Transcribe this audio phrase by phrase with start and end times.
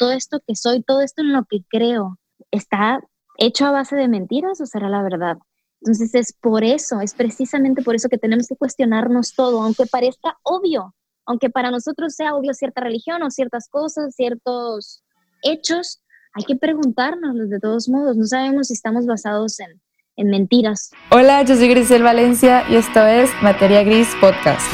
[0.00, 2.18] todo esto que soy, todo esto en lo que creo,
[2.50, 3.00] está
[3.36, 5.36] hecho a base de mentiras o será la verdad?
[5.82, 10.38] Entonces es por eso, es precisamente por eso que tenemos que cuestionarnos todo, aunque parezca
[10.42, 10.94] obvio,
[11.26, 15.02] aunque para nosotros sea obvio cierta religión o ciertas cosas, ciertos
[15.42, 18.16] hechos, hay que preguntarnos de todos modos.
[18.16, 19.82] No sabemos si estamos basados en,
[20.16, 20.90] en mentiras.
[21.10, 24.66] Hola, yo soy Grisel Valencia y esto es Materia Gris Podcast,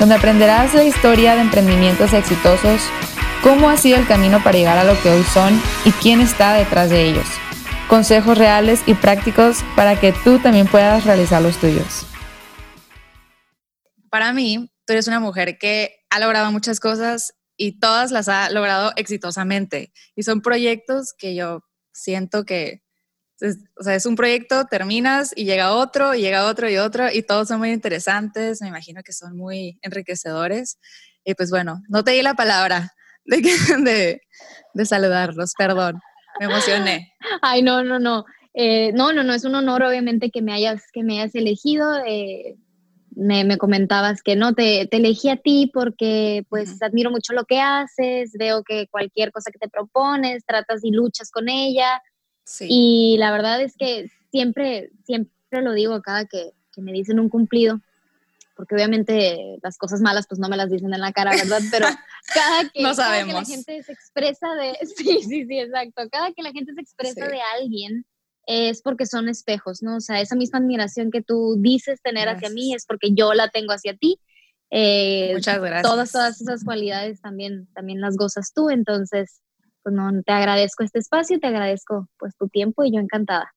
[0.00, 2.80] donde aprenderás la historia de emprendimientos exitosos,
[3.44, 6.54] cómo ha sido el camino para llegar a lo que hoy son y quién está
[6.54, 7.26] detrás de ellos
[7.88, 12.06] consejos reales y prácticos para que tú también puedas realizar los tuyos.
[14.10, 18.50] Para mí, tú eres una mujer que ha logrado muchas cosas y todas las ha
[18.50, 19.92] logrado exitosamente.
[20.16, 21.60] Y son proyectos que yo
[21.92, 22.82] siento que,
[23.40, 27.12] es, o sea, es un proyecto, terminas y llega otro, y llega otro y otro,
[27.12, 30.78] y todos son muy interesantes, me imagino que son muy enriquecedores.
[31.24, 32.92] Y pues bueno, no te di la palabra
[33.24, 33.36] de,
[33.84, 34.22] de,
[34.74, 36.00] de saludarlos, perdón.
[36.40, 37.12] Me emocioné.
[37.42, 38.24] Ay, no, no, no.
[38.54, 41.96] Eh, no, no, no, es un honor obviamente que me hayas, que me hayas elegido.
[42.06, 42.56] Eh,
[43.16, 47.44] me, me, comentabas que no, te, te, elegí a ti porque pues admiro mucho lo
[47.44, 52.02] que haces, veo que cualquier cosa que te propones, tratas y luchas con ella.
[52.44, 52.66] Sí.
[52.68, 57.28] Y la verdad es que siempre, siempre lo digo cada que, que me dicen un
[57.28, 57.80] cumplido,
[58.54, 61.60] porque obviamente las cosas malas pues no me las dicen en la cara, ¿verdad?
[61.70, 61.86] Pero
[62.32, 66.32] cada que, no cada que la gente se expresa de, sí, sí, sí, exacto, cada
[66.32, 68.04] que la gente se expresa de alguien
[68.46, 69.96] es porque son espejos, ¿no?
[69.96, 73.48] O sea, esa misma admiración que tú dices tener hacia mí es porque yo la
[73.48, 74.20] tengo hacia ti.
[74.70, 75.82] Eh, Muchas gracias.
[75.82, 79.40] Todas, todas esas cualidades también, también las gozas tú, entonces,
[79.82, 83.53] pues no, te agradezco este espacio, te agradezco pues tu tiempo y yo encantada.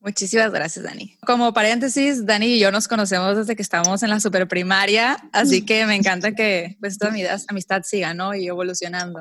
[0.00, 1.16] Muchísimas gracias, Dani.
[1.26, 5.86] Como paréntesis, Dani y yo nos conocemos desde que estábamos en la superprimaria, así que
[5.86, 7.10] me encanta que pues, esta
[7.48, 8.34] amistad siga, ¿no?
[8.34, 9.20] Y evolucionando.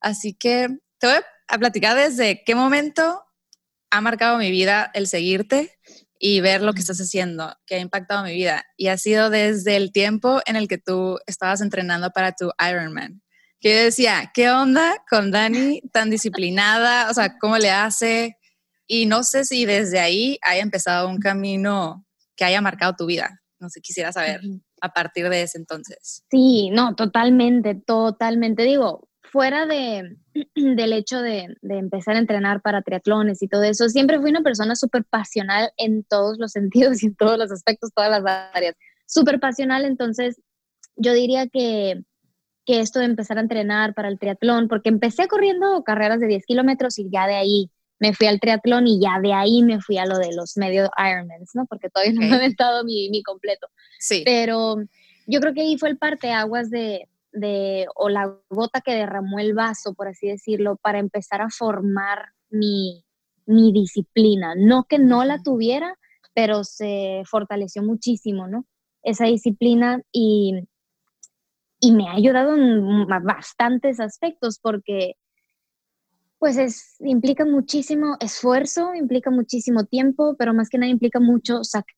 [0.00, 0.68] Así que
[0.98, 1.16] te voy
[1.48, 3.22] a platicar desde qué momento
[3.90, 5.78] ha marcado mi vida el seguirte
[6.18, 8.64] y ver lo que estás haciendo, que ha impactado mi vida.
[8.76, 13.22] Y ha sido desde el tiempo en el que tú estabas entrenando para tu Ironman.
[13.60, 17.10] Que yo decía, ¿qué onda con Dani tan disciplinada?
[17.10, 18.38] O sea, ¿cómo le hace?
[18.86, 22.04] Y no sé si desde ahí haya empezado un camino
[22.36, 23.40] que haya marcado tu vida.
[23.58, 24.40] No sé, quisiera saber
[24.80, 26.24] a partir de ese entonces.
[26.30, 28.62] Sí, no, totalmente, totalmente.
[28.64, 30.16] Digo, fuera de,
[30.54, 34.42] del hecho de, de, empezar a entrenar para triatlones y todo eso, siempre fui una
[34.42, 38.74] persona súper pasional en todos los sentidos y en todos los aspectos, todas las áreas.
[39.06, 40.40] Súper pasional, entonces
[40.96, 42.02] yo diría que,
[42.64, 46.44] que esto de empezar a entrenar para el triatlón, porque empecé corriendo carreras de 10
[46.46, 49.98] kilómetros y ya de ahí me fui al triatlón y ya de ahí me fui
[49.98, 51.66] a lo de los medio Ironmans, ¿no?
[51.66, 53.68] Porque todavía no me he aventado mi, mi, completo.
[53.98, 54.22] Sí.
[54.24, 54.76] Pero
[55.26, 59.54] yo creo que ahí fue el parteaguas de, de, o la gota que derramó el
[59.54, 63.04] vaso, por así decirlo, para empezar a formar mi,
[63.46, 64.54] mi disciplina.
[64.56, 65.94] No que no la tuviera,
[66.34, 68.66] pero se fortaleció muchísimo, ¿no?
[69.02, 70.68] Esa disciplina y,
[71.80, 75.14] y me ha ayudado en bastantes aspectos porque
[76.38, 81.96] pues es, implica muchísimo esfuerzo, implica muchísimo tiempo, pero más que nada implica mucho sacrificio.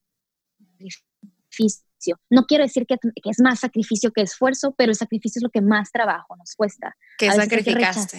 [2.30, 5.60] No quiero decir que, es más sacrificio que esfuerzo, pero el sacrificio es lo que
[5.60, 6.94] más trabajo nos cuesta.
[7.18, 8.18] ¿Qué sacrificaste?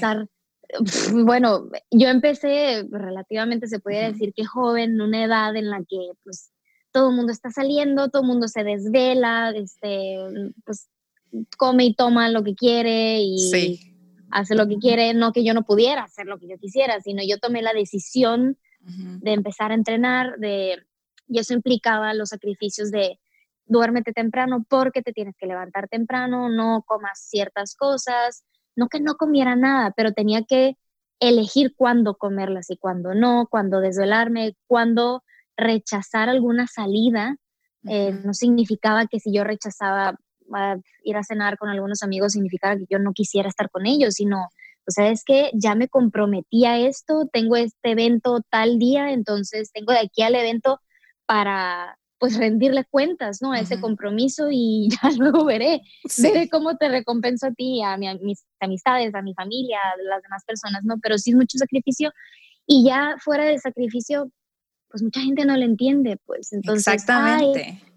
[1.26, 6.12] bueno, yo empecé relativamente, se podría decir que joven, en una edad en la que
[6.24, 6.52] pues
[6.92, 10.18] todo el mundo está saliendo, todo el mundo se desvela, este,
[10.66, 10.90] pues
[11.58, 13.89] come y toma lo que quiere y sí
[14.32, 17.22] hace lo que quiere, no que yo no pudiera hacer lo que yo quisiera, sino
[17.28, 20.78] yo tomé la decisión de empezar a entrenar, de,
[21.28, 23.20] y eso implicaba los sacrificios de
[23.66, 28.44] duérmete temprano porque te tienes que levantar temprano, no comas ciertas cosas,
[28.76, 30.78] no que no comiera nada, pero tenía que
[31.20, 35.24] elegir cuándo comerlas y cuándo no, cuándo desvelarme, cuándo
[35.58, 37.36] rechazar alguna salida.
[37.88, 40.18] Eh, no significaba que si yo rechazaba
[41.04, 44.38] ir a cenar con algunos amigos significaba que yo no quisiera estar con ellos, sino,
[44.88, 49.72] o sea, es que ya me comprometí a esto, tengo este evento tal día, entonces
[49.72, 50.80] tengo de aquí al evento
[51.26, 53.54] para pues rendirle cuentas, ¿no?
[53.54, 55.82] A ese compromiso y ya luego veré,
[56.22, 60.44] veré cómo te recompenso a ti, a, mis amistades, a mi familia, a las demás
[60.46, 60.98] personas, ¿no?
[61.02, 62.12] Pero sí es mucho sacrificio
[62.68, 64.30] y ya fuera de sacrificio,
[64.90, 66.94] pues mucha gente no lo entiende, pues entonces...
[66.94, 67.89] Exactamente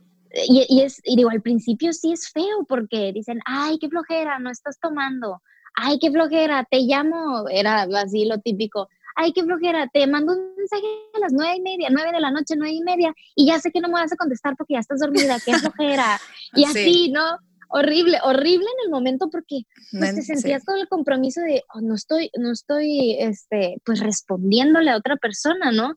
[0.49, 4.51] y, es, y digo, al principio sí es feo porque dicen, ay, qué flojera, no
[4.51, 5.43] estás tomando,
[5.75, 10.55] ay, qué flojera, te llamo, era así lo típico, ay, qué flojera, te mando un
[10.57, 13.59] mensaje a las nueve y media, nueve de la noche, nueve y media, y ya
[13.61, 16.21] sé que no me vas a contestar porque ya estás dormida, qué flojera,
[16.55, 17.39] y así, ¿no?
[17.73, 19.63] horrible, horrible en el momento porque
[19.99, 24.91] pues, te sentías con el compromiso de oh, no estoy, no estoy, este, pues respondiéndole
[24.91, 25.95] a otra persona, ¿no?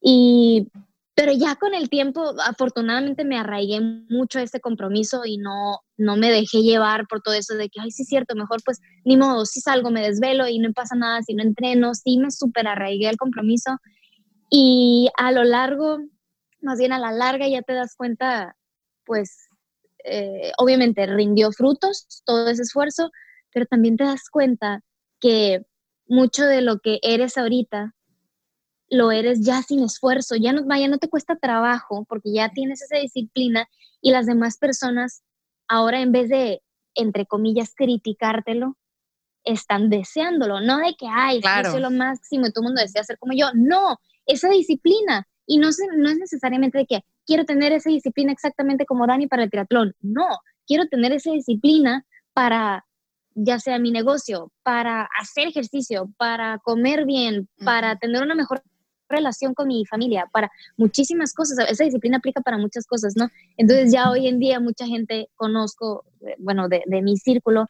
[0.00, 0.68] Y,
[1.20, 3.78] pero ya con el tiempo, afortunadamente me arraigué
[4.08, 7.78] mucho a este compromiso y no, no me dejé llevar por todo eso de que,
[7.78, 10.94] ay, sí es cierto, mejor pues ni modo, si salgo, me desvelo y no pasa
[10.94, 13.76] nada si no entreno, sí me súper arraigué al compromiso
[14.48, 15.98] y a lo largo,
[16.62, 18.56] más bien a la larga ya te das cuenta,
[19.04, 19.46] pues
[20.04, 23.10] eh, obviamente rindió frutos todo ese esfuerzo,
[23.52, 24.80] pero también te das cuenta
[25.20, 25.66] que
[26.06, 27.94] mucho de lo que eres ahorita
[28.90, 32.82] lo eres ya sin esfuerzo, ya no, vaya, no te cuesta trabajo porque ya tienes
[32.82, 33.68] esa disciplina
[34.02, 35.22] y las demás personas
[35.68, 36.62] ahora en vez de,
[36.94, 38.76] entre comillas, criticártelo,
[39.44, 41.70] están deseándolo, no de que, ay, claro.
[41.70, 45.58] soy lo máximo y todo el mundo desea ser como yo, no, esa disciplina y
[45.58, 49.50] no, no es necesariamente de que quiero tener esa disciplina exactamente como Dani para el
[49.50, 49.94] triatlón.
[50.00, 50.26] No,
[50.66, 52.84] quiero tener esa disciplina para
[53.34, 58.62] ya sea mi negocio, para hacer ejercicio, para comer bien, para tener una mejor
[59.10, 61.58] relación con mi familia, para muchísimas cosas.
[61.68, 63.28] Esa disciplina aplica para muchas cosas, ¿no?
[63.56, 67.66] Entonces ya hoy en día mucha gente conozco, eh, bueno, de, mi círculo,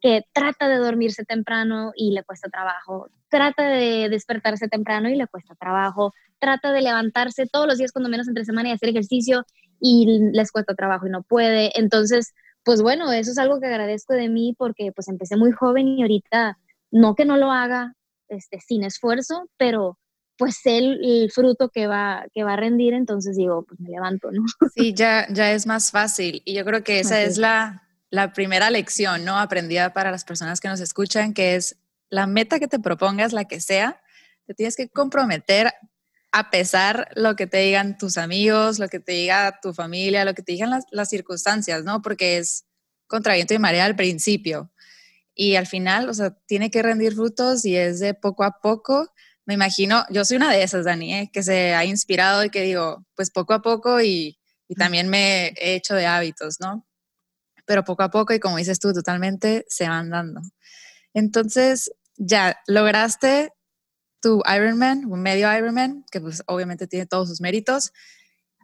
[0.00, 5.26] que trata de dormirse temprano y le cuesta trabajo, trata de despertarse temprano y le
[5.26, 9.46] cuesta trabajo, trata de levantarse todos los días cuando menos entre semana y hacer ejercicio
[9.80, 11.78] y les cuesta trabajo y no puede.
[11.78, 12.34] Entonces,
[12.64, 16.02] pues bueno, eso es algo que agradezco de mí porque pues empecé muy joven y
[16.02, 16.58] ahorita
[16.90, 17.94] no que no lo haga
[18.28, 19.98] este, sin esfuerzo, pero
[20.36, 24.30] pues sé el, fruto que va, que va a rendir, entonces digo, pues me levanto,
[24.32, 24.44] ¿no?
[24.74, 28.70] Sí, ya, ya es más fácil y yo creo que esa es la, la primera
[28.70, 29.38] lección, ¿no?
[29.38, 31.76] Aprendida para las personas que nos escuchan, que es
[32.08, 34.02] la meta que te propongas, la que sea,
[34.46, 35.72] te tienes que comprometer
[36.32, 40.34] a pesar lo que te digan tus amigos, lo que te diga tu familia, lo
[40.34, 42.00] que te digan las, circunstancias, ¿no?
[42.00, 42.64] Porque es
[43.06, 44.72] contra viento y marea al principio.
[45.34, 49.12] Y al final, o sea, tiene que rendir frutos y es de poco a poco.
[49.44, 51.30] Me imagino, yo soy una de esas, Dani, ¿eh?
[51.32, 55.48] que se ha inspirado y que digo, pues poco a poco y, y también me
[55.48, 56.86] he hecho de hábitos, ¿no?
[57.66, 60.40] Pero poco a poco y como dices tú, totalmente se van dando.
[61.14, 63.52] Entonces, ya lograste
[64.20, 67.92] tu Ironman, un medio Ironman, que pues obviamente tiene todos sus méritos.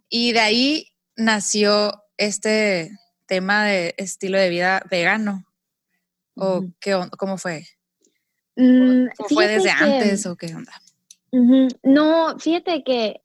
[0.08, 2.92] Y de ahí nació este
[3.26, 5.44] tema de estilo de vida vegano.
[6.34, 7.66] ¿O qué, cómo fue?
[8.58, 10.72] Mm, fue desde antes o qué onda?
[11.84, 13.22] No, fíjate que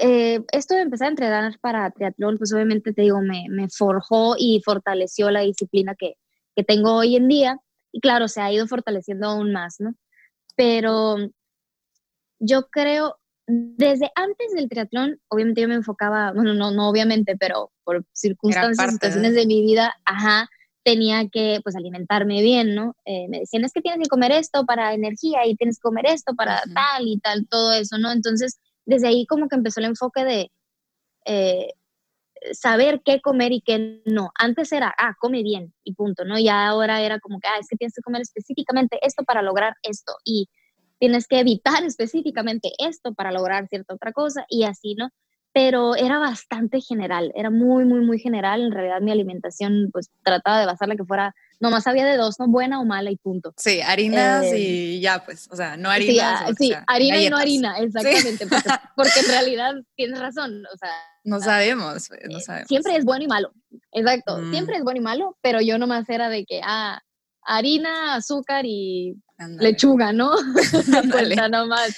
[0.00, 4.34] eh, esto de empezar a entrenar para triatlón, pues obviamente te digo, me, me forjó
[4.38, 6.14] y fortaleció la disciplina que,
[6.56, 7.58] que tengo hoy en día.
[7.92, 9.94] Y claro, se ha ido fortaleciendo aún más, ¿no?
[10.56, 11.16] Pero
[12.38, 17.72] yo creo, desde antes del triatlón, obviamente yo me enfocaba, bueno, no, no obviamente, pero
[17.84, 19.46] por circunstancias, situaciones de...
[19.46, 20.48] mi vida, ajá,
[20.84, 22.96] tenía que pues alimentarme bien, ¿no?
[23.04, 26.06] Eh, me decían, es que tienes que comer esto para energía y tienes que comer
[26.06, 28.10] esto para tal y tal, todo eso, ¿no?
[28.12, 30.50] Entonces, desde ahí como que empezó el enfoque de
[31.24, 31.68] eh,
[32.52, 34.30] saber qué comer y qué no.
[34.38, 36.38] Antes era, ah, come bien y punto, ¿no?
[36.38, 39.74] Y ahora era como que, ah, es que tienes que comer específicamente esto para lograr
[39.82, 40.14] esto.
[40.24, 40.48] Y
[40.98, 45.10] tienes que evitar específicamente esto para lograr cierta otra cosa y así, ¿no?
[45.54, 48.62] Pero era bastante general, era muy, muy, muy general.
[48.62, 52.48] En realidad mi alimentación, pues trataba de basarla que fuera, nomás había de dos, ¿no?
[52.48, 53.52] Buena o mala y punto.
[53.56, 56.46] Sí, harinas eh, y ya, pues, o sea, no harina.
[56.48, 58.46] Sí, sí harina y no harina, exactamente,
[58.96, 60.90] porque, en realidad tienes razón, o sea.
[61.24, 62.68] No sabemos, pues, no eh, sabemos.
[62.68, 63.52] Siempre es bueno y malo,
[63.92, 64.50] exacto, mm.
[64.50, 67.00] siempre es bueno y malo, pero yo nomás era de que, ah,
[67.42, 69.16] harina, azúcar y
[69.58, 70.32] lechuga, ¿no?
[71.12, 71.96] Cuenta nomás.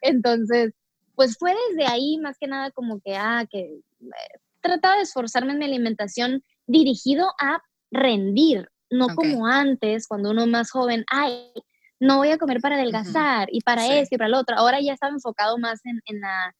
[0.00, 0.72] Entonces,
[1.14, 5.52] pues fue desde ahí más que nada como que, ah, que eh, trataba de esforzarme
[5.52, 11.52] en mi alimentación dirigido a rendir, no como antes, cuando uno más joven, ay,
[12.00, 14.56] no voy a comer para adelgazar y para esto y para lo otro.
[14.56, 16.54] Ahora ya estaba enfocado más en, en, la,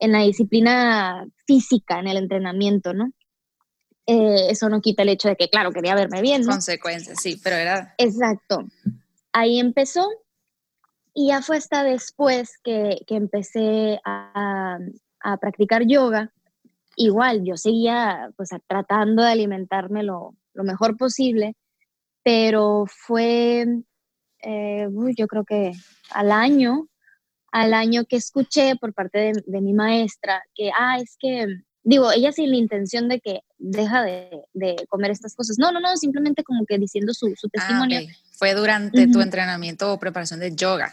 [0.00, 3.10] en la disciplina física, en el entrenamiento, ¿no?
[4.06, 6.42] Eh, eso no quita el hecho de que, claro, quería verme bien.
[6.42, 6.52] ¿no?
[6.52, 7.94] Consecuencias, sí, pero era...
[7.98, 8.64] Exacto.
[9.32, 10.08] Ahí empezó
[11.18, 14.78] y ya fue hasta después que, que empecé a,
[15.20, 16.30] a, practicar yoga.
[16.94, 21.54] Igual, yo seguía pues tratando de alimentarme lo, lo mejor posible,
[22.22, 23.66] pero fue,
[24.42, 25.72] eh, yo creo que
[26.10, 26.86] al año,
[27.50, 31.46] al año que escuché por parte de, de mi maestra que, ah, es que
[31.82, 34.44] digo, ella sin la intención de que deja de,
[34.90, 35.56] comer estas cosas.
[35.58, 38.00] No, no, no, simplemente como que diciendo su, su ah, testimonio.
[38.32, 40.92] Fue durante tu entrenamiento o preparación de yoga.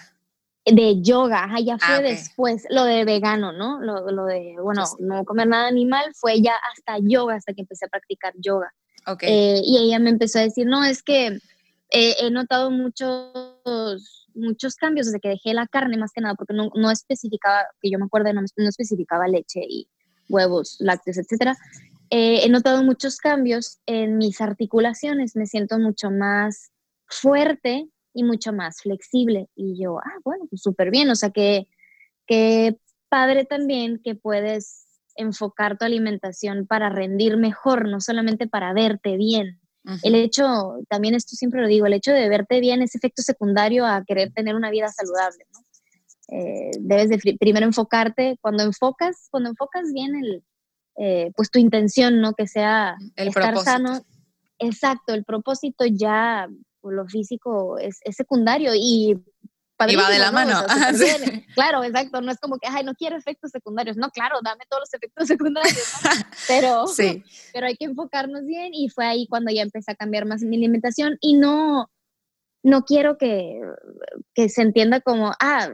[0.65, 3.82] De yoga, ajá, ya fue ah, después, lo de vegano, ¿no?
[3.82, 7.86] Lo, lo de, bueno, no comer nada animal, fue ya hasta yoga, hasta que empecé
[7.86, 8.74] a practicar yoga.
[9.22, 11.38] Eh, y ella me empezó a decir, no, es que
[11.89, 16.72] he notado muchos, muchos cambios desde que dejé la carne, más que nada, porque no,
[16.75, 19.88] no especificaba, que yo me acuerdo, no, no especificaba leche y
[20.29, 21.55] huevos, lácteos, etcétera.
[22.10, 26.72] Eh, he notado muchos cambios en mis articulaciones, me siento mucho más
[27.08, 29.48] fuerte y mucho más flexible.
[29.55, 31.67] Y yo, ah, bueno, pues súper bien, o sea que,
[32.27, 32.77] que
[33.10, 39.60] padre también que puedes enfocar tu alimentación para rendir mejor, no solamente para verte bien.
[40.01, 43.86] El hecho, también esto siempre lo digo, el hecho de verte bien es efecto secundario
[43.86, 45.46] a querer tener una vida saludable.
[45.51, 45.60] ¿no?
[46.29, 50.43] Eh, debes de primero enfocarte, cuando enfocas, cuando enfocas bien el,
[50.96, 52.34] eh, pues tu intención, ¿no?
[52.34, 54.05] Que sea el estar sano.
[54.58, 56.48] Exacto, el propósito ya,
[56.91, 59.21] lo físico es, es secundario y
[59.87, 60.53] y va de la mano.
[61.55, 62.21] Claro, exacto.
[62.21, 63.97] No es como que, ay, no quiero efectos secundarios.
[63.97, 65.93] No, claro, dame todos los efectos secundarios.
[66.47, 67.23] Pero, sí.
[67.53, 70.57] pero hay que enfocarnos bien y fue ahí cuando ya empecé a cambiar más mi
[70.57, 71.89] alimentación y no,
[72.63, 73.61] no quiero que,
[74.33, 75.69] que se entienda como, ah,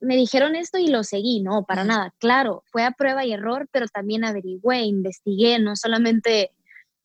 [0.00, 1.40] me dijeron esto y lo seguí.
[1.40, 2.12] No, para nada.
[2.18, 6.50] Claro, fue a prueba y error, pero también averigüé, investigué, no solamente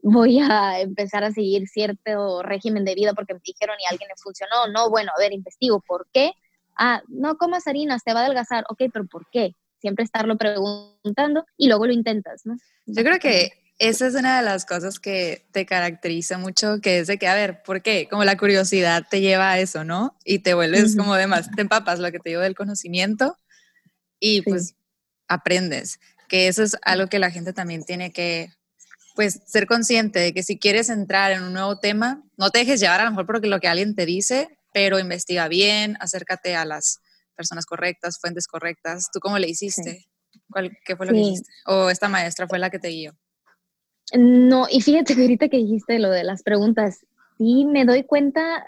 [0.01, 4.07] voy a empezar a seguir cierto régimen de vida porque me dijeron y a alguien
[4.07, 4.67] le funcionó.
[4.67, 6.33] No, bueno, a ver, investigo por qué.
[6.77, 8.65] Ah, no comas harinas, te va a adelgazar.
[8.69, 9.55] Ok, pero ¿por qué?
[9.81, 12.57] Siempre estarlo preguntando y luego lo intentas, ¿no?
[12.85, 17.07] Yo creo que esa es una de las cosas que te caracteriza mucho, que es
[17.07, 18.07] de que, a ver, ¿por qué?
[18.09, 20.17] Como la curiosidad te lleva a eso, ¿no?
[20.25, 23.37] Y te vuelves como demás, te empapas lo que te digo del conocimiento
[24.19, 24.75] y pues
[25.29, 28.51] aprendes, que eso es algo que la gente también tiene que
[29.19, 32.79] pues ser consciente de que si quieres entrar en un nuevo tema, no te dejes
[32.79, 36.63] llevar a lo mejor porque lo que alguien te dice, pero investiga bien, acércate a
[36.63, 37.01] las
[37.35, 39.09] personas correctas, fuentes correctas.
[39.11, 40.05] ¿Tú cómo le hiciste?
[40.85, 41.51] ¿Qué fue lo que hiciste?
[41.65, 43.13] ¿O esta maestra fue la que te guió?
[44.13, 47.05] No, y fíjate que ahorita que dijiste lo de las preguntas,
[47.37, 48.63] sí me doy cuenta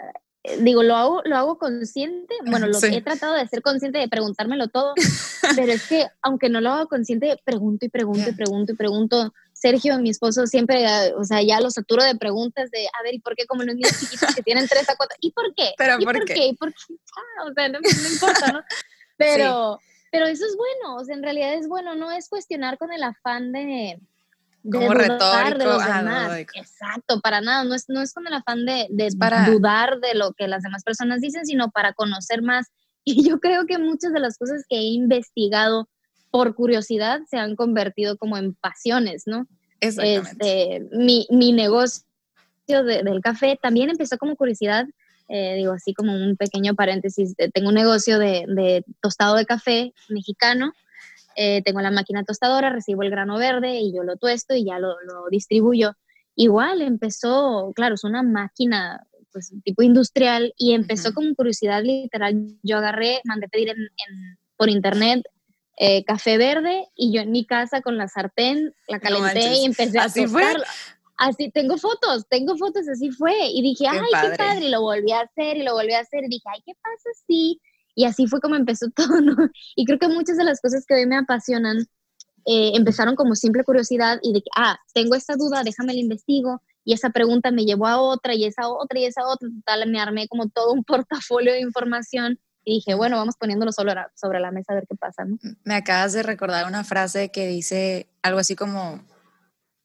[0.60, 4.68] digo, lo hago, lo hago consciente, bueno, lo he tratado de ser consciente de preguntármelo
[4.68, 4.94] todo,
[5.56, 9.32] pero es que aunque no lo hago consciente, pregunto y pregunto y pregunto y pregunto.
[9.62, 13.14] Sergio, mi esposo, siempre, ah, o sea, ya lo saturo de preguntas de, a ver,
[13.14, 13.46] ¿y por qué?
[13.46, 15.72] Como los niños chiquitos que tienen tres a cuatro, ¿y por qué?
[15.78, 16.46] ¿Pero ¿Y por, qué?
[16.48, 16.94] ¿Y por qué?
[17.16, 17.78] Ah, o sea, no,
[18.12, 18.60] importa, ¿no?
[19.18, 19.78] Pero,
[20.10, 23.04] pero eso es bueno, o sea, en realidad es bueno, no es cuestionar con el
[23.04, 24.00] afán de,
[24.68, 25.70] como retórico.
[25.80, 27.62] Ah, Exacto, para nada.
[27.62, 29.48] No es, no es con el afán de, de para...
[29.48, 32.66] dudar de lo que las demás personas dicen, sino para conocer más.
[33.04, 35.88] Y yo creo que muchas de las cosas que he investigado
[36.32, 39.46] por curiosidad se han convertido como en pasiones, ¿no?
[39.78, 42.02] Este, mi, mi negocio
[42.66, 44.86] del café también empezó como curiosidad.
[45.28, 49.94] Eh, digo así como un pequeño paréntesis, tengo un negocio de, de tostado de café
[50.08, 50.72] mexicano
[51.36, 54.78] eh, tengo la máquina tostadora, recibo el grano verde y yo lo tuesto y ya
[54.78, 54.96] lo,
[55.30, 55.94] distribuyo.
[56.34, 62.58] Igual empezó, claro, es una máquina pues tipo industrial y empezó como curiosidad literal.
[62.62, 63.76] Yo agarré, mandé pedir en,
[64.56, 65.24] por internet
[65.78, 69.98] eh, café verde y yo en mi casa con la sartén la calenté y empecé
[69.98, 70.44] a ¿Así fue?
[71.16, 73.34] Así, tengo fotos, tengo fotos, así fue.
[73.52, 76.24] Y dije, ay, qué padre, y lo volví a hacer y lo volví a hacer.
[76.24, 77.60] Y dije, ay, ¿qué pasa si
[77.94, 79.36] y así fue como empezó todo, ¿no?
[79.76, 81.78] Y creo que muchas de las cosas que hoy me apasionan
[82.44, 86.62] eh, empezaron como simple curiosidad y de que, ah, tengo esta duda, déjame la investigo.
[86.84, 89.48] Y esa pregunta me llevó a otra y esa otra y esa otra.
[89.48, 93.94] Total, me armé como todo un portafolio de información y dije, bueno, vamos poniéndolo sobre
[93.94, 95.24] la, sobre la mesa a ver qué pasa.
[95.24, 95.38] ¿no?
[95.64, 99.04] Me acabas de recordar una frase que dice algo así como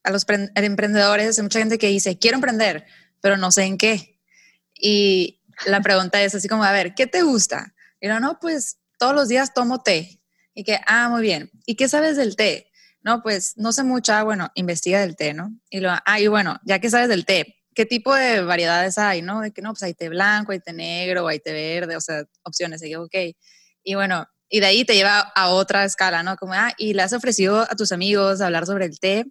[0.04, 2.86] a los emprendedores, hay mucha gente que dice, quiero emprender,
[3.20, 4.20] pero no sé en qué.
[4.74, 7.74] Y la pregunta es así como, a ver, ¿qué te gusta?
[8.00, 10.22] Y no, no, pues todos los días tomo té.
[10.54, 11.52] Y que, ah, muy bien.
[11.66, 12.72] ¿Y qué sabes del té?
[13.02, 15.54] No, pues no sé mucho, ah, bueno, investiga del té, ¿no?
[15.70, 19.22] Y lo, ah, y bueno, ya que sabes del té, ¿qué tipo de variedades hay,
[19.22, 19.40] no?
[19.40, 22.24] De que no, pues hay té blanco, hay té negro, hay té verde, o sea,
[22.42, 22.82] opciones.
[22.82, 23.14] Y yo, ok.
[23.84, 26.38] Y bueno, y de ahí te lleva a otra escala, ¿no?
[26.38, 29.26] Como, ah, y le has ofrecido a tus amigos hablar sobre el té.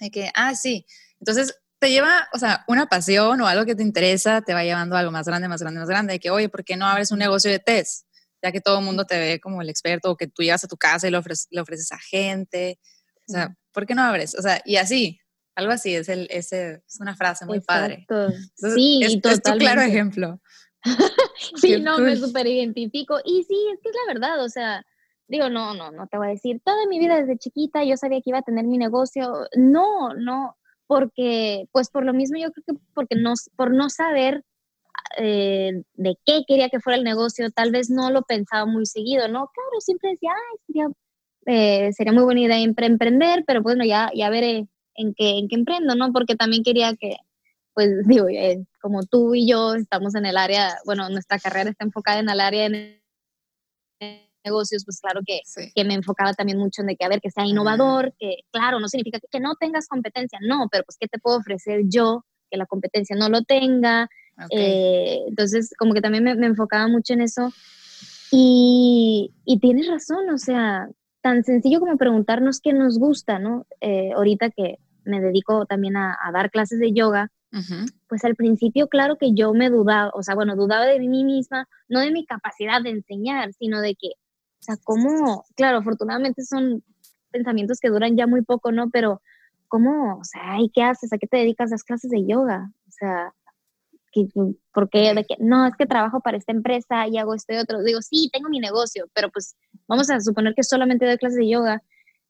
[0.00, 0.84] De que, ah, sí.
[1.20, 4.96] Entonces, te lleva, o sea, una pasión o algo que te interesa, te va llevando
[4.96, 7.12] a algo más grande, más grande, más grande, de que, oye, ¿por qué no abres
[7.12, 8.04] un negocio de test?
[8.42, 10.68] Ya que todo el mundo te ve como el experto, o que tú llegas a
[10.68, 12.80] tu casa y le ofreces, le ofreces a gente.
[13.28, 14.34] O sea, ¿por qué no abres?
[14.34, 15.20] O sea, y así,
[15.54, 18.06] algo así, es, el, ese, es una frase muy padre.
[18.54, 20.40] sí, es, es tu claro ejemplo.
[21.56, 23.18] sí, no, me súper identifico.
[23.24, 24.84] Y sí, es que es la verdad, o sea,
[25.28, 28.20] digo, no, no, no te voy a decir, toda mi vida desde chiquita yo sabía
[28.20, 29.46] que iba a tener mi negocio.
[29.56, 34.44] No, no, porque, pues por lo mismo yo creo que porque no, por no saber
[35.18, 39.28] eh, de qué quería que fuera el negocio, tal vez no lo pensaba muy seguido,
[39.28, 39.50] ¿no?
[39.54, 40.88] Claro, siempre decía, ay, sería,
[41.46, 44.68] eh, sería muy buena idea emprender, pero bueno, ya, ya veré
[45.00, 46.12] en qué, en qué emprendo, ¿no?
[46.12, 47.16] Porque también quería que,
[47.74, 51.84] pues digo, eh, como tú y yo estamos en el área, bueno, nuestra carrera está
[51.84, 53.00] enfocada en el área de
[54.44, 55.40] negocios, pues claro que,
[55.74, 58.80] que me enfocaba también mucho en de que, a ver, que sea innovador, que claro,
[58.80, 62.56] no significa que, no tengas competencia, no, pero pues, ¿qué te puedo ofrecer yo que
[62.56, 64.08] la competencia no lo tenga?
[64.50, 67.52] Eh, entonces, como que también me, me enfocaba mucho en eso.
[68.32, 70.88] Y, y, tienes razón, o sea,
[71.20, 73.66] tan sencillo como preguntarnos qué nos gusta, ¿no?
[73.80, 77.30] Eh, ahorita que me dedico también a, dar clases de yoga,
[78.08, 81.68] pues al principio, claro que yo me dudaba, o sea, bueno, dudaba de mí misma,
[81.88, 86.84] no de mi capacidad de enseñar, sino de que, o sea, cómo, claro, afortunadamente son
[87.30, 88.90] pensamientos que duran ya muy poco, ¿no?
[88.90, 89.20] Pero,
[89.68, 91.12] ¿cómo, o sea, ¿y qué haces?
[91.12, 92.70] ¿A qué te dedicas las clases de yoga?
[92.86, 93.32] O sea,
[94.72, 97.82] porque de que no, es que trabajo para esta empresa y hago esto y otro.
[97.82, 101.48] Digo, sí, tengo mi negocio, pero pues vamos a suponer que solamente doy clases de
[101.48, 101.82] yoga.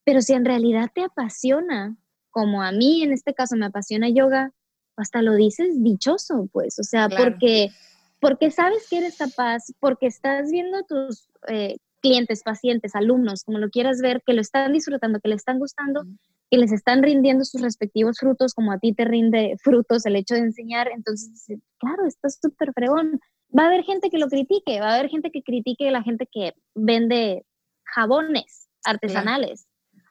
[0.05, 1.97] Pero si en realidad te apasiona,
[2.31, 4.53] como a mí en este caso me apasiona yoga,
[4.97, 7.71] hasta lo dices dichoso, pues, o sea, porque,
[8.21, 13.71] porque sabes que eres capaz, porque estás viendo tus eh, clientes, pacientes, alumnos, como lo
[13.71, 16.05] quieras ver, que lo están disfrutando, que le están gustando,
[16.51, 20.35] que les están rindiendo sus respectivos frutos, como a ti te rinde frutos el hecho
[20.35, 23.21] de enseñar, entonces, claro, estás súper fregón.
[23.57, 26.03] Va a haber gente que lo critique, va a haber gente que critique a la
[26.03, 27.45] gente que vende
[27.85, 29.67] jabones artesanales,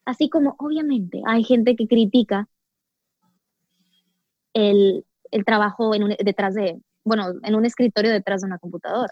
[0.05, 2.47] así como obviamente hay gente que critica
[4.53, 9.11] el, el trabajo en detrás de, bueno, en un escritorio detrás de una computadora.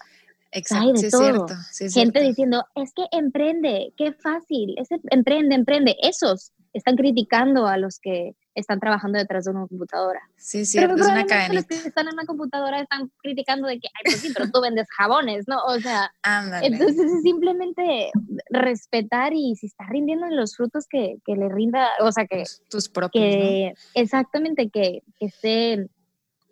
[0.52, 1.48] Exacto, de todo.
[1.94, 5.96] gente diciendo, es que emprende, qué fácil, ese, emprende, emprende.
[6.02, 10.22] Esos están criticando a los que están trabajando detrás de una computadora.
[10.38, 11.54] Sí, sí, es una cadena.
[11.54, 14.62] Los que están en una computadora están criticando de que, ay, pues sí, pero tú
[14.62, 15.64] vendes jabones, ¿no?
[15.66, 16.12] O sea,
[16.64, 18.12] entonces es simplemente
[18.50, 22.44] respetar y si está rindiendo los frutos que, que le rinda, o sea, que...
[22.70, 25.90] Tus, propios, que, Exactamente, que, que esté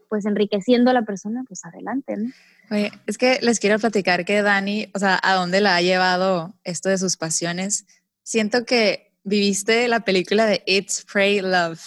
[0.09, 2.31] pues enriqueciendo a la persona, pues adelante, ¿no?
[2.71, 6.53] Oye, es que les quiero platicar que Dani, o sea, a dónde la ha llevado
[6.63, 7.85] esto de sus pasiones.
[8.23, 11.79] Siento que viviste la película de It's Pray Love.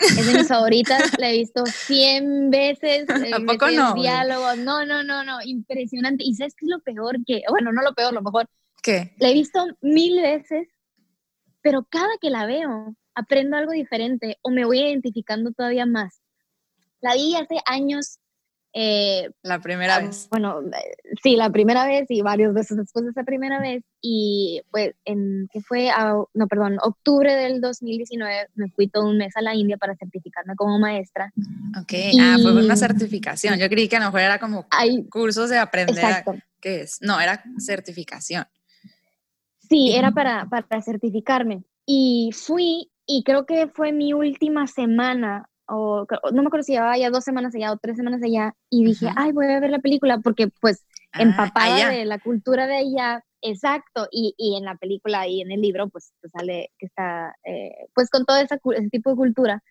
[0.00, 3.06] Es de mis favoritas, la he visto 100 veces.
[3.06, 3.94] Tampoco no?
[3.94, 4.56] Diálogo.
[4.56, 6.24] No, no, no, no, impresionante.
[6.24, 7.18] ¿Y sabes qué es lo peor?
[7.26, 8.48] Que, bueno, no lo peor, lo mejor.
[8.82, 9.14] ¿Qué?
[9.18, 10.68] La he visto mil veces,
[11.62, 16.20] pero cada que la veo aprendo algo diferente o me voy identificando todavía más.
[17.00, 18.18] La vi hace años
[18.74, 20.28] eh, la primera ah, vez.
[20.30, 20.60] Bueno,
[21.22, 23.82] sí, la primera vez y varios veces después de esa primera vez.
[24.00, 25.90] Y pues, en que fue,
[26.34, 30.54] no, perdón, octubre del 2019, me fui todo un mes a la India para certificarme
[30.54, 31.32] como maestra.
[31.80, 33.58] Ok, ah, fue una certificación.
[33.58, 35.96] Yo creí que a lo mejor era como hay, cursos de aprender.
[35.96, 36.36] Exacto.
[36.60, 36.98] ¿Qué es?
[37.00, 38.46] No, era certificación.
[39.68, 41.64] Sí, era para, para certificarme.
[41.86, 46.96] Y fui, y creo que fue mi última semana o no me acuerdo si llevaba
[46.96, 49.80] ya dos semanas allá o tres semanas allá, y dije, ay, voy a ver la
[49.80, 54.76] película, porque pues ah, empapada de la cultura de ella, exacto, y, y, en la
[54.76, 58.88] película y en el libro, pues sale que está, eh, pues con todo esa, ese
[58.90, 59.62] tipo de cultura.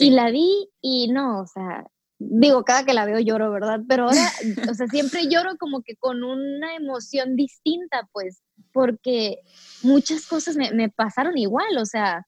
[0.00, 1.86] Y la vi y no, o sea,
[2.18, 3.80] digo, cada que la veo lloro, ¿verdad?
[3.88, 4.30] Pero ahora,
[4.70, 9.38] o sea, siempre lloro como que con una emoción distinta, pues, porque
[9.82, 12.26] muchas cosas me, me pasaron igual, o sea,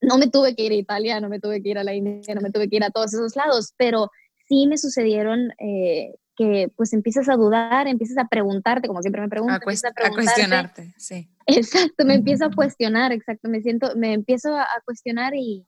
[0.00, 2.34] no me tuve que ir a Italia, no me tuve que ir a la India,
[2.34, 4.10] no me tuve que ir a todos esos lados, pero
[4.48, 9.28] sí me sucedieron eh, que pues empiezas a dudar, empiezas a preguntarte, como siempre me
[9.28, 11.28] pregunto, a, cuestionarte, sí.
[11.46, 15.66] Exacto, me empiezo a cuestionar, exacto, me siento, me empiezo a, cuestionar y,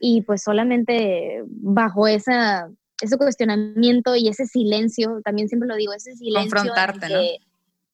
[0.00, 2.70] y pues solamente bajo esa,
[3.02, 6.50] ese cuestionamiento y ese silencio, también siempre lo digo, ese silencio.
[6.50, 7.20] Confrontarte, ¿no?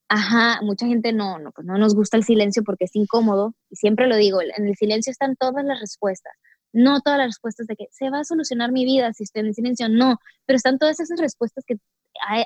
[0.08, 3.54] Ajá, mucha gente no, no, pues no nos gusta el silencio porque es incómodo.
[3.70, 6.32] Y siempre lo digo, en el silencio están todas las respuestas.
[6.72, 9.46] No todas las respuestas de que se va a solucionar mi vida si estoy en
[9.46, 11.76] el silencio, no, pero están todas esas respuestas que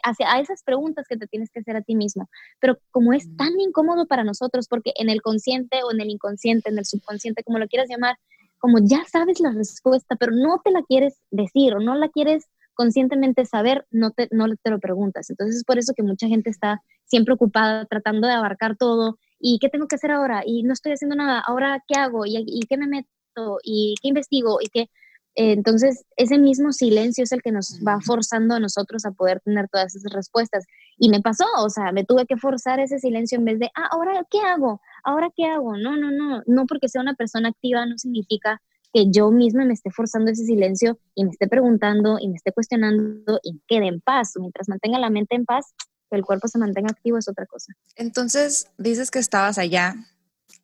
[0.02, 2.30] hacia a esas preguntas que te tienes que hacer a ti mismo.
[2.60, 6.70] Pero como es tan incómodo para nosotros, porque en el consciente o en el inconsciente,
[6.70, 8.16] en el subconsciente, como lo quieras llamar,
[8.60, 12.46] como ya sabes la respuesta, pero no te la quieres decir o no la quieres
[12.74, 15.28] conscientemente saber, no te, no te lo preguntas.
[15.30, 19.18] Entonces es por eso que mucha gente está siempre ocupada tratando de abarcar todo.
[19.38, 20.42] ¿Y qué tengo que hacer ahora?
[20.46, 21.42] Y no estoy haciendo nada.
[21.46, 22.24] ¿Ahora qué hago?
[22.26, 23.58] ¿Y, qué me meto?
[23.62, 24.58] ¿Y qué investigo?
[24.60, 24.90] ¿Y qué?
[25.36, 29.40] Eh, entonces, ese mismo silencio es el que nos va forzando a nosotros a poder
[29.40, 30.64] tener todas esas respuestas.
[30.98, 33.88] Y me pasó, o sea, me tuve que forzar ese silencio en vez de, ah,
[33.92, 35.76] ahora qué hago, ahora qué hago.
[35.76, 38.60] No, no, no, no porque sea una persona activa no significa
[38.92, 42.52] que yo misma me esté forzando ese silencio y me esté preguntando y me esté
[42.52, 44.32] cuestionando y quede en paz.
[44.36, 45.74] Mientras mantenga la mente en paz,
[46.10, 47.72] que el cuerpo se mantenga activo es otra cosa.
[47.94, 49.94] Entonces, dices que estabas allá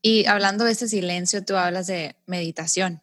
[0.02, 3.00] y hablando de ese silencio, tú hablas de meditación.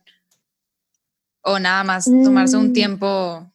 [1.43, 2.73] O nada más tomarse un mm.
[2.73, 3.51] tiempo.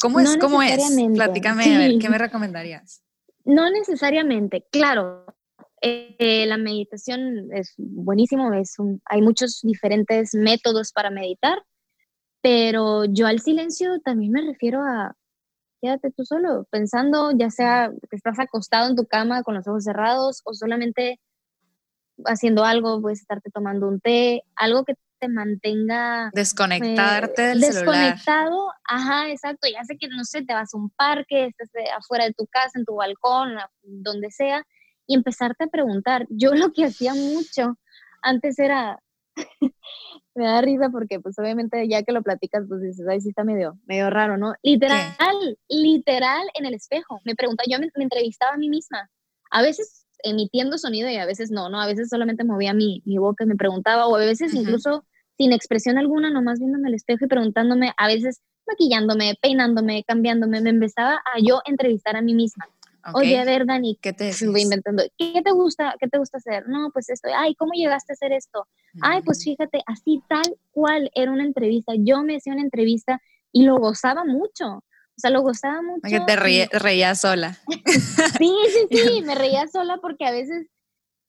[0.00, 0.36] ¿Cómo es?
[0.36, 0.82] ¿Cómo es?
[1.14, 3.02] Platícame, a ver, ¿qué me recomendarías?
[3.44, 5.24] No necesariamente, claro.
[5.80, 8.74] Eh, la meditación es buenísimo, es
[9.04, 11.62] hay muchos diferentes métodos para meditar,
[12.40, 15.14] pero yo al silencio también me refiero a
[15.84, 19.84] quédate tú solo, pensando, ya sea que estás acostado en tu cama con los ojos
[19.84, 21.20] cerrados o solamente
[22.24, 29.30] haciendo algo, puedes estarte tomando un té, algo que te mantenga desconectarte del desconectado, ajá,
[29.30, 32.46] exacto, ya sé que no sé, te vas a un parque, estás afuera de tu
[32.46, 34.66] casa, en tu balcón, donde sea,
[35.06, 36.26] y empezarte a preguntar.
[36.28, 37.78] Yo lo que hacía mucho
[38.20, 39.00] antes era
[40.34, 43.44] me da risa porque pues obviamente ya que lo platicas pues dices, ay, sí está
[43.44, 44.54] medio, medio raro, ¿no?
[44.62, 45.08] Literal,
[45.68, 47.20] literal en el espejo.
[47.24, 49.10] Me pregunta, yo me, entrevistaba a mí misma.
[49.50, 51.80] A veces emitiendo sonido y a veces no, ¿no?
[51.80, 55.06] A veces solamente movía mi, mi boca y me preguntaba o a veces incluso
[55.36, 60.70] sin expresión alguna, nomás viéndome el espejo y preguntándome, a veces maquillándome, peinándome, cambiándome, me
[60.70, 62.66] empezaba a yo entrevistar a mí misma.
[63.12, 65.02] Oye, a ver, Dani, ¿qué te voy inventando?
[65.18, 66.66] ¿Qué te gusta, qué te gusta hacer?
[66.68, 67.28] No, pues esto.
[67.36, 68.66] Ay, ¿cómo llegaste a hacer esto?
[69.02, 71.92] Ay, pues fíjate, así tal cual era una entrevista.
[71.98, 73.20] Yo me hacía una entrevista
[73.52, 74.76] y lo gozaba mucho.
[75.16, 76.00] O sea, lo gozaba mucho.
[76.08, 76.36] Que te
[76.78, 77.58] reías sola.
[78.38, 80.66] sí, sí, sí, me reía sola porque a veces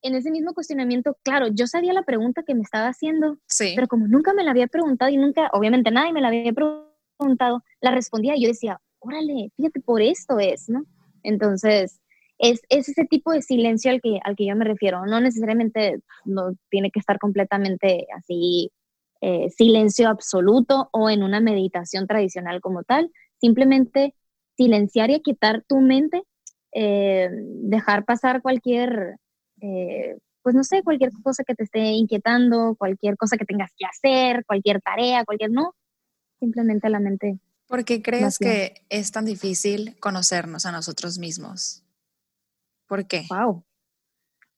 [0.08, 3.74] en ese mismo cuestionamiento, claro, yo sabía la pregunta que me estaba haciendo, sí.
[3.76, 7.64] pero como nunca me la había preguntado y nunca, obviamente nadie me la había preguntado,
[7.82, 10.86] la respondía y yo decía, órale, fíjate, por esto es, ¿no?
[11.24, 12.00] Entonces,
[12.38, 15.06] es, ese tipo de silencio al que, al que yo me refiero.
[15.06, 18.72] No necesariamente no tiene que estar completamente así,
[19.22, 23.12] eh, silencio absoluto o en una meditación tradicional como tal.
[23.40, 24.14] Simplemente
[24.58, 26.24] silenciar y quitar tu mente,
[26.74, 29.18] eh, dejar pasar cualquier,
[29.66, 33.86] eh, pues no sé, cualquier cosa que te esté inquietando, cualquier cosa que tengas que
[33.86, 35.74] hacer, cualquier tarea, cualquier no.
[36.40, 41.84] Simplemente la mente ¿Por qué crees que es tan difícil conocernos a nosotros mismos?
[42.88, 43.24] ¿Por qué?
[43.30, 43.64] Wow.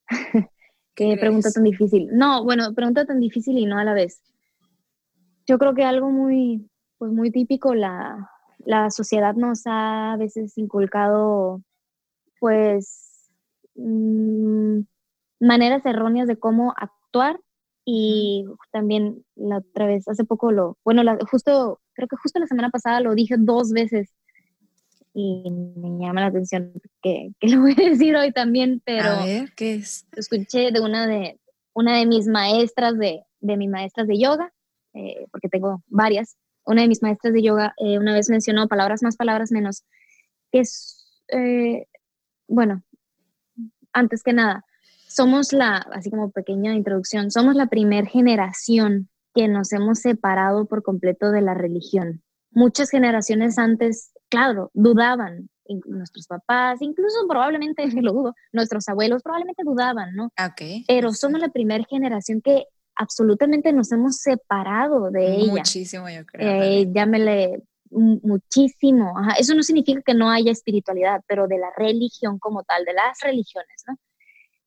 [0.96, 2.10] qué pregunta tan difícil.
[2.12, 4.22] No, bueno, pregunta tan difícil y no a la vez.
[5.46, 10.58] Yo creo que algo muy, pues muy típico, la, la sociedad nos ha a veces
[10.58, 11.62] inculcado,
[12.41, 13.30] pues,
[13.76, 14.82] mm,
[15.39, 17.39] maneras erróneas de cómo actuar
[17.86, 22.69] y también la otra vez, hace poco lo, bueno, justo, creo que justo la semana
[22.69, 24.13] pasada lo dije dos veces
[25.13, 29.10] y me llama la atención que, que lo voy a decir hoy también, pero...
[29.10, 30.06] A ver, ¿qué es?
[30.15, 31.39] Escuché de una de,
[31.73, 34.52] una de mis maestras de, de mis maestras de yoga,
[34.93, 39.02] eh, porque tengo varias, una de mis maestras de yoga eh, una vez mencionó palabras
[39.02, 39.86] más, palabras menos,
[40.52, 41.88] que es, eh,
[42.47, 42.84] bueno,
[43.93, 44.65] antes que nada,
[45.17, 50.84] somos la, así como pequeña introducción, somos la primer generación que nos hemos separado por
[50.84, 52.21] completo de la religión.
[52.51, 55.49] Muchas generaciones antes, claro, dudaban,
[55.88, 60.32] nuestros papás, incluso probablemente, lo dudo, nuestros abuelos probablemente dudaban, ¿no?
[60.51, 60.86] Okay.
[60.88, 65.51] Pero somos la primera generación que absolutamente nos hemos separado de ella.
[65.51, 66.63] Muchísimo, yo creo.
[66.63, 69.15] Eh, llámele muchísimo.
[69.39, 73.19] Eso no significa que no haya espiritualidad, pero de la religión como tal, de las
[73.21, 73.97] religiones, ¿no?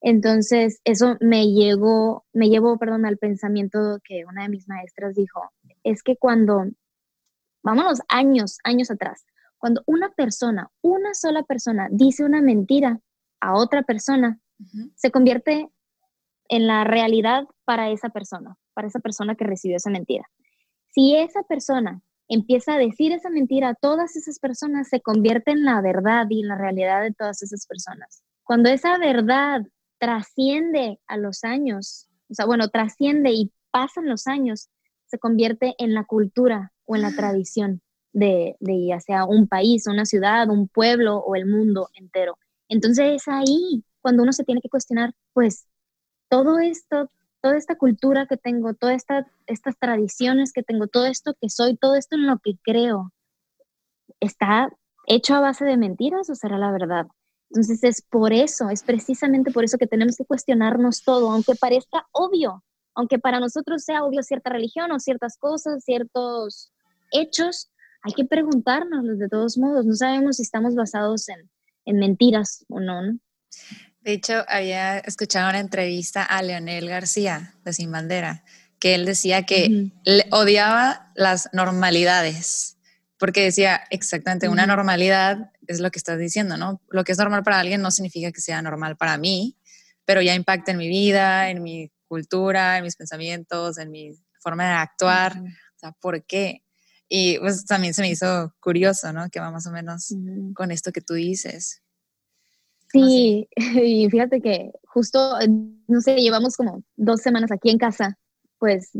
[0.00, 5.40] Entonces, eso me llegó, me llevó, perdón, al pensamiento que una de mis maestras dijo,
[5.84, 6.64] es que cuando,
[7.62, 9.26] vámonos años, años atrás,
[9.58, 12.98] cuando una persona, una sola persona dice una mentira
[13.40, 14.40] a otra persona,
[14.94, 15.68] se convierte
[16.48, 20.28] en la realidad para esa persona, para esa persona que recibió esa mentira.
[20.88, 25.64] Si esa persona empieza a decir esa mentira a todas esas personas, se convierte en
[25.64, 28.22] la verdad y en la realidad de todas esas personas.
[28.44, 29.62] Cuando esa verdad
[30.00, 34.68] trasciende a los años, o sea, bueno, trasciende y pasan los años,
[35.06, 37.82] se convierte en la cultura o en la tradición
[38.12, 42.38] de, de ya sea un país, una ciudad, un pueblo o el mundo entero.
[42.68, 45.66] Entonces es ahí cuando uno se tiene que cuestionar, pues,
[46.28, 47.10] todo esto,
[47.42, 51.76] toda esta cultura que tengo, todas esta, estas tradiciones que tengo, todo esto que soy,
[51.76, 53.12] todo esto en lo que creo,
[54.20, 54.70] ¿está
[55.06, 57.06] hecho a base de mentiras o será la verdad?
[57.50, 62.06] Entonces es por eso, es precisamente por eso que tenemos que cuestionarnos todo, aunque parezca
[62.12, 62.62] obvio,
[62.94, 66.70] aunque para nosotros sea obvio cierta religión o ciertas cosas, ciertos
[67.10, 67.70] hechos,
[68.02, 69.84] hay que preguntarnos de todos modos.
[69.84, 73.00] No sabemos si estamos basados en, mentiras o no,
[74.02, 78.44] De hecho, había escuchado una entrevista a Leonel García de Sin Bandera,
[78.78, 79.90] que él decía que
[80.30, 82.78] odiaba las normalidades,
[83.20, 86.80] porque decía exactamente una normalidad es lo que estás diciendo, ¿no?
[86.88, 89.58] Lo que es normal para alguien no significa que sea normal para mí,
[90.06, 94.64] pero ya impacta en mi vida, en mi cultura, en mis pensamientos, en mi forma
[94.64, 95.34] de actuar.
[95.76, 96.64] sea, ¿por qué?
[97.10, 99.28] Y pues también se me hizo curioso, ¿no?
[99.28, 100.14] Que va más o menos
[100.54, 101.82] con esto que tú dices.
[102.90, 105.36] Sí, y fíjate que justo,
[105.86, 108.18] no sé, llevamos como dos semanas aquí en casa,
[108.58, 108.90] pues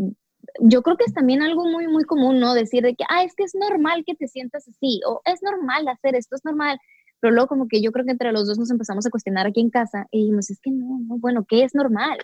[0.61, 2.55] yo creo que es también algo muy, muy común, ¿no?
[2.55, 5.89] Decir de que, ah, es que es normal que te sientas así, o es normal
[5.89, 6.79] hacer esto, es normal.
[7.21, 9.61] Pero luego como que yo creo que entre los dos nos empezamos a cuestionar aquí
[9.61, 12.19] en casa y dijimos, es que no, no bueno, ¿qué es normal?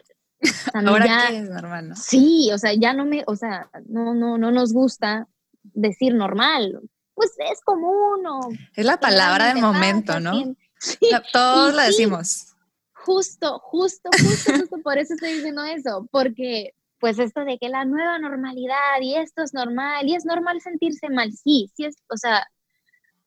[0.75, 1.97] Ahora qué es normal, ¿no?
[1.97, 5.29] Sí, o sea, ya no me, o sea, no, no, no nos gusta
[5.63, 6.81] decir normal.
[7.15, 8.41] Pues es común o...
[8.75, 10.33] Es la palabra de momento, ¿no?
[11.33, 12.55] Todos la decimos.
[12.93, 17.85] Justo, justo, justo, justo por eso estoy diciendo eso, porque pues esto de que la
[17.85, 22.17] nueva normalidad y esto es normal y es normal sentirse mal, sí, sí es, o
[22.17, 22.47] sea,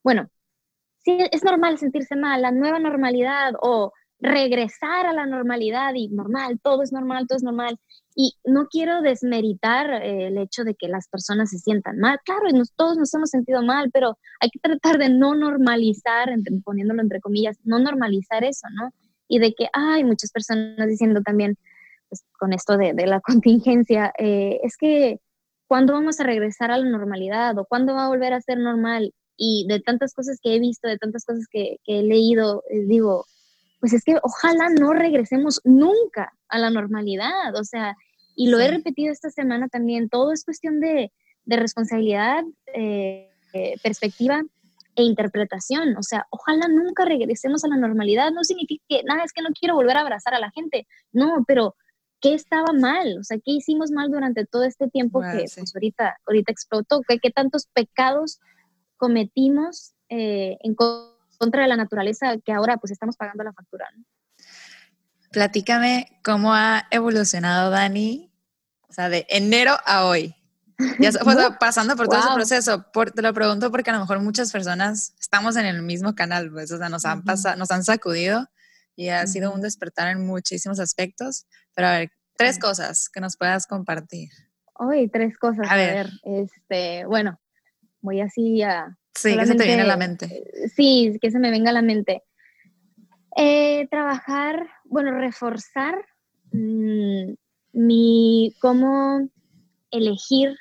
[0.03, 0.29] bueno,
[1.03, 6.59] sí es normal sentirse mal, la nueva normalidad o regresar a la normalidad y normal,
[6.61, 7.77] todo es normal, todo es normal.
[8.15, 12.19] Y no quiero desmeritar eh, el hecho de que las personas se sientan mal.
[12.25, 12.41] Claro,
[12.75, 16.29] todos nos hemos sentido mal, pero hay que tratar de no normalizar,
[16.65, 18.91] poniéndolo entre comillas, no normalizar eso, ¿no?
[19.29, 21.57] Y de que hay muchas personas diciendo también,
[22.09, 25.19] pues, con esto de, la contingencia, eh, es que
[25.67, 29.13] ¿cuándo vamos a regresar a la normalidad o cuándo va a volver a ser normal?
[29.37, 32.85] Y de tantas cosas que he visto, de tantas cosas que, que he leído, eh,
[32.85, 33.25] digo,
[33.79, 37.95] pues es que ojalá no regresemos nunca a la normalidad, o sea,
[38.35, 41.11] y lo he repetido esta semana también, todo es cuestión de,
[41.45, 42.43] de responsabilidad,
[42.73, 44.43] eh, eh, perspectiva
[44.95, 49.33] e interpretación, o sea, ojalá nunca regresemos a la normalidad, no significa que, nada, es
[49.33, 51.75] que no quiero volver a abrazar a la gente, no, pero
[52.21, 53.17] ¿qué estaba mal?
[53.19, 57.01] O sea, ¿qué hicimos mal durante todo este tiempo que pues ahorita, ahorita explotó?
[57.07, 58.39] ¿Qué, ¿Qué, tantos pecados
[58.97, 63.87] cometimos eh, en contra de la naturaleza que ahora pues estamos pagando la factura.
[65.31, 68.31] Platícame cómo ha evolucionado Dani,
[68.87, 70.35] o sea, de enero a hoy.
[70.99, 71.11] Ya
[71.59, 72.85] pasando por todo ese proceso.
[73.13, 76.71] te lo pregunto porque a lo mejor muchas personas estamos en el mismo canal, pues,
[76.71, 78.47] o sea, nos han pasado, nos han sacudido
[78.95, 81.45] y ha sido un despertar en muchísimos aspectos.
[81.79, 84.27] Pero a ver, tres cosas que nos puedas compartir.
[84.73, 85.65] Hoy, tres cosas.
[85.69, 86.09] A, ver.
[86.23, 87.39] este, bueno,
[88.01, 90.43] voy así a Sí, que se te viene a la mente.
[90.75, 92.23] Sí, que se me venga a la mente.
[93.37, 96.05] Eh, trabajar, bueno, reforzar
[96.51, 97.31] mm,
[97.71, 99.29] mi cómo
[99.89, 100.57] elegir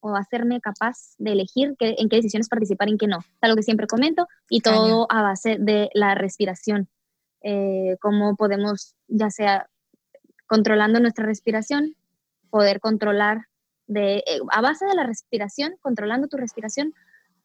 [0.00, 3.18] o hacerme capaz de elegir en qué decisiones participar y en qué no.
[3.18, 6.88] Es algo que siempre comento y todo a base de la respiración.
[7.42, 9.68] Eh, cómo podemos, ya sea
[10.46, 11.96] controlando nuestra respiración,
[12.50, 13.46] poder controlar
[13.94, 16.94] eh, a base de la respiración, controlando tu respiración,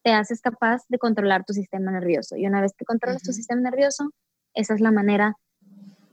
[0.02, 2.36] te haces capaz de controlar tu sistema nervioso.
[2.36, 4.10] Y una vez que controlas tu sistema nervioso,
[4.54, 5.36] esa es la manera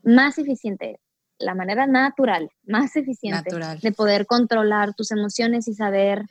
[0.04, 1.00] más eficiente,
[1.38, 3.50] la manera natural, más eficiente
[3.82, 6.24] de poder controlar tus emociones y saber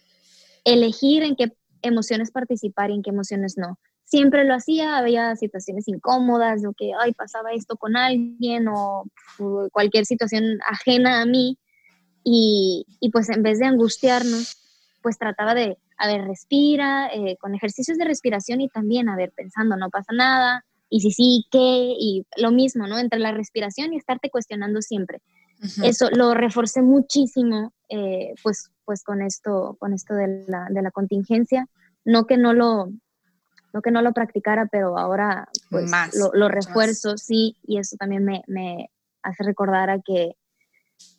[0.65, 3.79] elegir en qué emociones participar y en qué emociones no.
[4.05, 9.05] Siempre lo hacía, había situaciones incómodas, o que, ay, pasaba esto con alguien o
[9.73, 11.59] cualquier situación ajena a mí,
[12.25, 14.57] y, pues en vez de angustiarnos,
[15.03, 19.33] pues trataba de, a ver, respira, eh, con ejercicios de respiración y también, a ver,
[19.37, 21.95] pensando, no pasa nada, y si sí, ¿qué?
[21.99, 22.99] Y lo mismo, ¿no?
[22.99, 25.21] Entre la respiración y estarte cuestionando siempre.
[25.83, 30.91] Eso lo reforcé muchísimo, eh, pues, pues con esto, con esto de la, de la,
[30.91, 31.69] contingencia.
[32.05, 32.91] No que no lo,
[33.75, 38.25] no que no lo practicara, pero ahora pues, lo, lo, refuerzo, sí, y eso también
[38.25, 38.91] me, me
[39.23, 40.37] hace recordar a que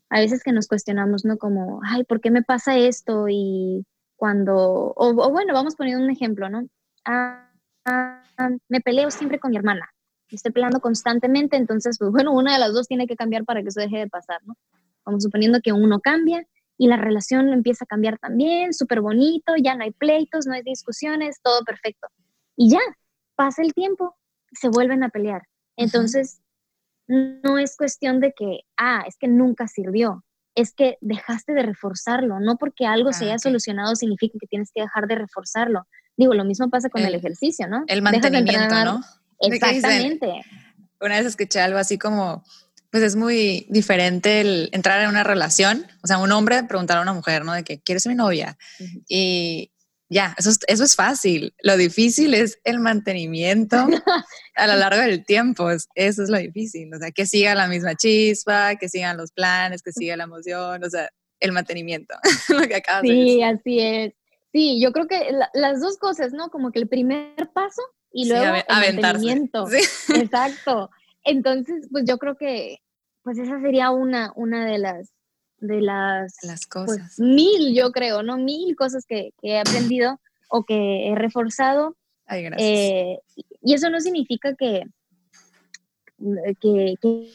[0.09, 1.37] a veces que nos cuestionamos, ¿no?
[1.37, 3.25] Como, ay, ¿por qué me pasa esto?
[3.29, 6.65] Y cuando, o, bueno, vamos poniendo un ejemplo, ¿no?
[7.03, 7.51] Ah,
[7.85, 8.21] ah,
[8.69, 9.89] me peleo siempre con mi hermana,
[10.29, 13.67] estoy peleando constantemente, entonces, pues bueno, una de las dos tiene que cambiar para que
[13.67, 14.55] eso deje de pasar, ¿no?
[15.05, 19.75] Vamos suponiendo que uno cambia y la relación empieza a cambiar también, súper bonito, ya
[19.75, 22.07] no hay pleitos, no hay discusiones, todo perfecto.
[22.55, 22.79] Y ya,
[23.35, 24.15] pasa el tiempo,
[24.51, 25.43] se vuelven a pelear.
[25.77, 26.41] Entonces,
[27.07, 30.23] no es cuestión de que, ah, es que nunca sirvió,
[30.55, 34.71] es que dejaste de reforzarlo, no porque algo se ah, haya solucionado significa que tienes
[34.73, 35.85] que dejar de reforzarlo.
[36.17, 37.83] Digo, lo mismo pasa con el, ejercicio, ¿no?
[37.87, 39.01] El mantenimiento, ¿no?
[39.41, 40.41] Exactamente.
[41.01, 42.43] Una vez escuché algo así como,
[42.89, 47.01] pues es muy diferente el entrar en una relación, o sea, un hombre preguntar a
[47.01, 47.51] una mujer, ¿no?
[47.51, 48.57] De que, ¿quieres mi novia?
[49.09, 49.71] Y
[50.09, 51.53] ya, eso es, eso es fácil.
[51.63, 53.77] Lo difícil es el mantenimiento
[54.55, 55.69] a lo largo del tiempo.
[55.71, 56.93] Eso es lo difícil.
[56.93, 60.83] O sea, que siga la misma chispa, que sigan los planes, que siga la emoción,
[60.83, 62.15] o sea, el mantenimiento.
[62.49, 64.13] lo que sí, así es.
[64.51, 66.49] Sí, yo creo que las dos cosas, ¿no?
[66.49, 68.63] Como que el primer paso y luego el
[69.01, 69.67] mantenimiento.
[70.15, 70.89] Exacto.
[71.23, 72.77] Entonces, pues yo creo que,
[73.23, 75.14] pues esa sería una, una de las
[75.59, 77.19] de las, las pues, cosas.
[77.19, 78.37] mil, yo creo, ¿no?
[78.37, 81.95] Mil cosas que, que he aprendido o que he reforzado.
[82.25, 82.69] Ay, gracias.
[82.69, 83.19] Eh,
[83.61, 84.83] y eso no significa que,
[86.59, 87.29] que, que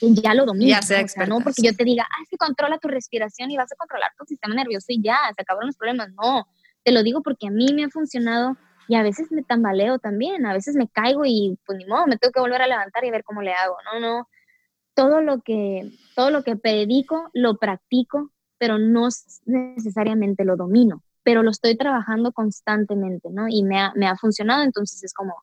[0.00, 0.68] ya lo domino.
[0.68, 1.04] Ya sea ¿no?
[1.04, 1.66] O sea, no experta, porque sí.
[1.66, 4.86] yo te diga, ah, sí, controla tu respiración y vas a controlar tu sistema nervioso
[4.88, 6.10] y ya, se acabaron los problemas.
[6.14, 6.46] No,
[6.82, 8.56] te lo digo porque a mí me ha funcionado
[8.88, 12.16] y a veces me tambaleo también, a veces me caigo y pues ni modo, me
[12.16, 13.76] tengo que volver a levantar y ver cómo le hago.
[13.92, 14.28] No, no,
[14.94, 19.08] todo lo que, todo lo que predico lo practico, pero no
[19.46, 23.48] necesariamente lo domino, pero lo estoy trabajando constantemente, ¿no?
[23.48, 25.34] Y me ha, me ha funcionado, entonces es como,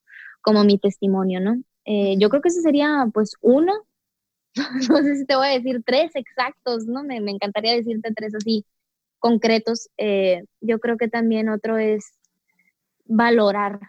[0.42, 1.62] como mi testimonio, ¿no?
[1.86, 3.74] Eh, yo creo que ese sería pues uno,
[4.90, 7.04] no sé si te voy a decir tres exactos, ¿no?
[7.04, 8.66] Me, me encantaría decirte tres así
[9.20, 9.90] concretos.
[9.98, 12.14] Eh, yo creo que también otro es
[13.06, 13.80] valorar,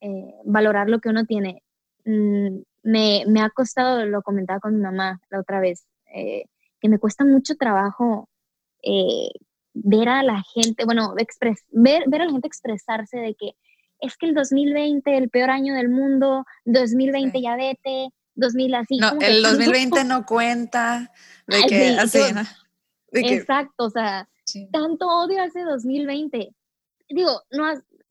[0.00, 1.62] eh, valorar lo que uno tiene.
[2.04, 6.44] Mm, me, me ha costado, lo comentaba con mi mamá la otra vez, eh,
[6.80, 8.28] que me cuesta mucho trabajo
[8.82, 9.30] eh,
[9.74, 13.52] ver a la gente, bueno, expres, ver, ver a la gente expresarse de que
[14.00, 17.42] es que el 2020, el peor año del mundo, 2020 Sí.
[17.44, 18.98] ya vete, 2000 así.
[18.98, 21.10] No, el tanto- 2020 no cuenta.
[21.46, 22.42] De que sí, así, yo- ¿no?
[23.10, 24.68] De que, Exacto, o sea, sí.
[24.70, 26.54] tanto odio hace 2020.
[27.08, 27.82] Digo, no has...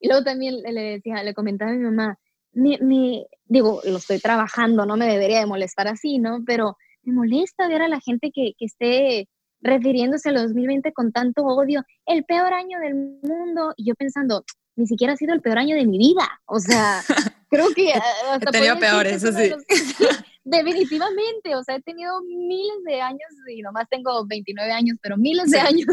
[0.00, 2.18] y luego también le- le decía, le comentaba a mi mamá,
[2.52, 6.42] me, me- digo, lo estoy trabajando, no me debería de molestar así, ¿no?
[6.46, 9.28] Pero me molesta ver a la gente que, que esté
[9.62, 14.44] refiriéndose al 2020 con tanto odio, el peor año del mundo, y yo pensando,
[14.76, 17.02] ni siquiera ha sido el peor año de mi vida, o sea,
[17.50, 19.50] creo que hasta tenido podría decir peores, que es uno de sí.
[20.08, 25.16] los- definitivamente, o sea, he tenido miles de años, y nomás tengo 29 años, pero
[25.16, 25.66] miles de Sí.
[25.66, 25.86] años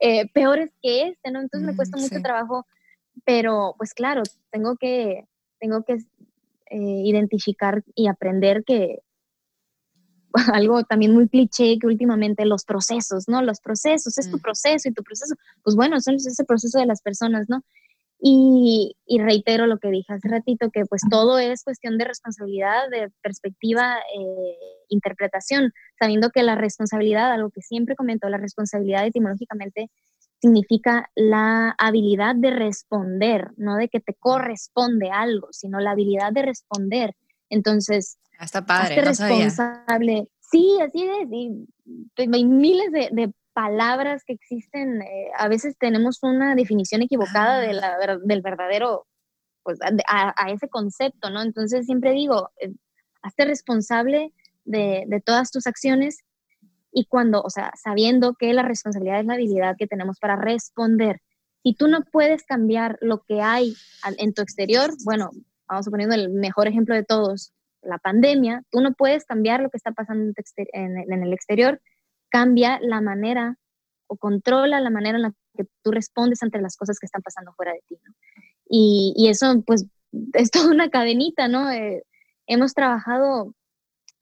[0.00, 1.40] eh, peores que este, ¿no?
[1.40, 2.22] Entonces me Mm, cuesta mucho sí.
[2.22, 2.66] trabajo,
[3.24, 5.24] pero pues claro, tengo que,
[5.64, 8.98] tengo que eh, identificar y aprender que
[10.52, 13.40] algo también muy cliché que últimamente los procesos, ¿no?
[13.40, 14.40] Los procesos, es tu Mm.
[14.42, 17.62] proceso y tu proceso, pues bueno, eso es ese proceso de las personas, ¿no?
[18.20, 22.90] Y, y reitero lo que dije hace ratito, que pues todo es cuestión de responsabilidad,
[22.90, 24.56] de perspectiva, eh,
[24.88, 29.90] interpretación, sabiendo que la responsabilidad, algo que siempre comento, la responsabilidad etimológicamente
[30.44, 36.42] significa la habilidad de responder, no de que te corresponde algo, sino la habilidad de
[36.42, 37.14] responder.
[37.48, 39.44] Entonces, Ah, Está padre, hazte no sabía.
[39.44, 40.28] responsable.
[40.40, 41.28] Sí, así es.
[41.32, 41.66] Y
[42.34, 45.00] hay miles de, de palabras que existen.
[45.02, 47.96] eh, a veces tenemos una definición equivocada de Ah.
[47.98, 49.06] la del verdadero,
[49.62, 51.42] pues a, a- a ese concepto, ¿no?
[51.42, 52.72] Entonces siempre digo, eh,
[53.22, 54.32] hazte responsable
[54.64, 56.18] de, de todas tus acciones
[56.96, 61.20] y cuando, o sea, sabiendo que la responsabilidad es la habilidad que tenemos para responder.
[61.64, 63.74] Si tú no puedes cambiar lo que hay
[64.18, 65.30] en tu exterior, bueno,
[65.66, 67.52] vamos suponiendo el mejor ejemplo de todos,
[67.82, 70.32] la pandemia, tú no puedes cambiar lo que está pasando
[70.72, 71.80] en el exterior,
[72.30, 73.56] cambia la manera
[74.06, 77.52] o controla la manera en la que tú respondes ante las cosas que están pasando
[77.54, 77.98] fuera de ti.
[78.04, 78.14] ¿no?
[78.68, 79.86] Y, y eso, pues,
[80.32, 81.70] es toda una cadenita, ¿no?
[81.70, 82.04] Eh,
[82.46, 83.54] hemos trabajado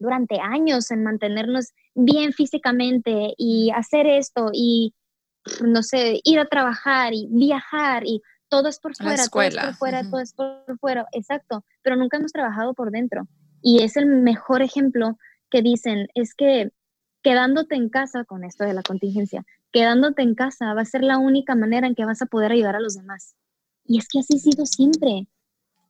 [0.03, 4.95] durante años en mantenernos bien físicamente y hacer esto y,
[5.65, 9.75] no sé, ir a trabajar y viajar y todo es por fuera, todo es por
[9.77, 13.27] fuera, todo es por fuera, exacto, pero nunca hemos trabajado por dentro.
[13.63, 15.17] Y es el mejor ejemplo
[15.51, 16.71] que dicen, es que
[17.23, 21.19] quedándote en casa con esto de la contingencia, quedándote en casa va a ser la
[21.19, 23.37] única manera en que vas a poder ayudar a los demás.
[23.85, 25.29] Y es que así ha sido siempre,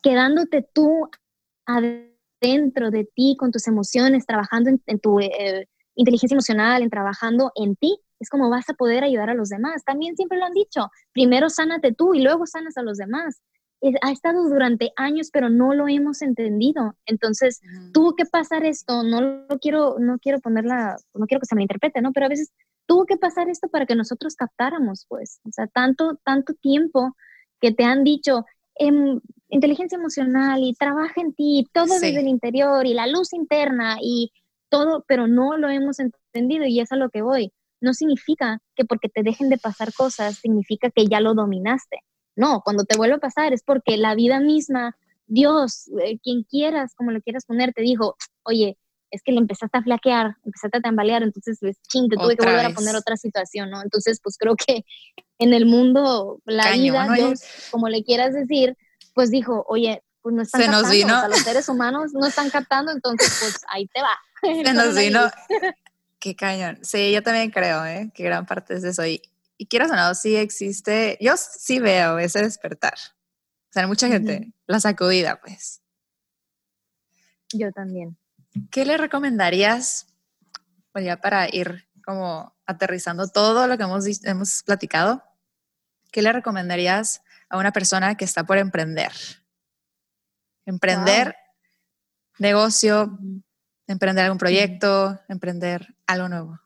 [0.03, 1.11] quedándote tú
[1.67, 2.12] adentro
[2.43, 7.77] de ti, con tus emociones, trabajando en, en tu eh, inteligencia emocional, en trabajando en
[7.77, 9.85] ti, es como vas a poder ayudar a los demás.
[9.85, 13.43] También siempre lo han dicho, primero sánate tú y luego sanas a los demás.
[14.03, 16.95] Ha estado durante años, pero no lo hemos entendido.
[17.05, 17.61] Entonces,
[17.93, 21.63] tuvo que pasar esto, no lo quiero, no quiero ponerla, no quiero que se me
[21.63, 22.13] interprete, ¿no?
[22.13, 22.53] Pero a veces
[22.87, 27.17] tuvo que pasar esto para que nosotros captáramos, pues, o sea, tanto, tanto tiempo
[27.61, 28.45] que te han dicho,
[28.77, 29.21] em,
[29.53, 32.07] inteligencia emocional y trabaja en ti, todo Sí.
[32.07, 34.33] desde el interior y la luz interna y
[34.71, 37.53] todo, pero no lo hemos entendido y es a lo que voy.
[37.81, 41.99] No significa que porque te dejen de pasar cosas, significa que ya lo dominaste.
[42.35, 46.95] No, cuando te vuelve a pasar es porque la vida misma, Dios, eh, quien quieras,
[46.95, 48.79] como lo quieras poner, te dijo, oye,
[49.11, 52.47] es que le empezaste a flaquear, empezaste a tambalear, entonces, pues, ching, te tuve que
[52.47, 52.75] volver a vez.
[52.77, 53.83] poner otra situación, ¿no?
[53.83, 54.85] Entonces, pues creo que
[55.39, 57.17] en el mundo, la Cañón, vida, oye.
[57.27, 58.75] Dios, como le quieras decir,
[59.15, 62.13] pues dijo, oye, pues no están Se nos captando, vino- o sea, los seres humanos
[62.15, 64.19] no están captando, entonces, pues ahí te va.
[64.65, 65.31] Se nos vino.
[66.19, 66.79] Qué cañón.
[66.83, 68.11] Sí, yo también creo, ¿eh?
[68.15, 69.05] Que gran parte es de eso.
[69.05, 69.21] Y,
[69.57, 71.19] y quieras o no, sí existe.
[71.21, 72.95] Yo sí veo ese despertar.
[72.95, 74.53] O sea, mucha gente, Ujú.
[74.67, 75.81] la sacudida, pues.
[77.53, 78.17] Yo también.
[78.71, 80.07] ¿Qué le recomendarías,
[80.93, 85.23] pues ya para ir como aterrizando todo lo que hemos, hemos platicado,
[86.11, 89.13] ¿qué le recomendarías a una persona que está por emprender?
[90.65, 91.37] Emprender
[92.39, 93.19] negocio,
[93.87, 96.59] emprender algún proyecto, emprender algo nuevo.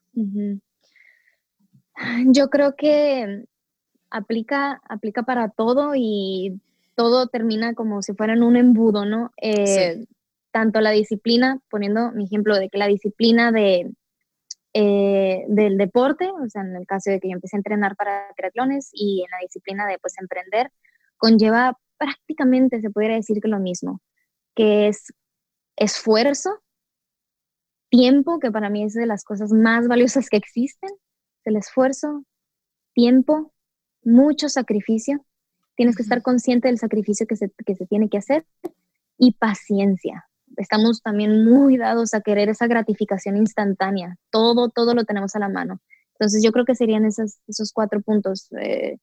[2.27, 3.45] Yo creo que
[4.11, 6.61] aplica, aplica para todo y
[6.95, 9.33] todo termina como si fuera en un embudo, ¿no?
[9.43, 10.07] Eh,
[10.53, 13.93] tanto la disciplina, poniendo mi ejemplo de que la disciplina de,
[14.79, 18.27] eh, del deporte, o sea, en el caso de que yo empecé a entrenar para
[18.37, 20.71] triatlones y en la disciplina de pues emprender,
[21.17, 24.03] conlleva prácticamente, se pudiera decir que lo mismo,
[24.55, 25.15] que es
[25.77, 26.63] esfuerzo,
[27.89, 30.91] tiempo, que para mí es de las cosas más valiosas que existen,
[31.47, 32.27] el esfuerzo,
[32.93, 33.55] tiempo,
[34.03, 35.25] mucho sacrificio.
[35.75, 38.45] Tienes que estar consciente del sacrificio que se, que se tiene que hacer
[39.17, 40.29] y paciencia.
[40.57, 44.17] Estamos también muy dados a querer esa gratificación instantánea.
[44.31, 45.81] Todo, todo lo tenemos a la mano.
[46.13, 48.49] Entonces yo creo que serían esos, esos cuatro puntos.
[48.61, 48.99] Eh,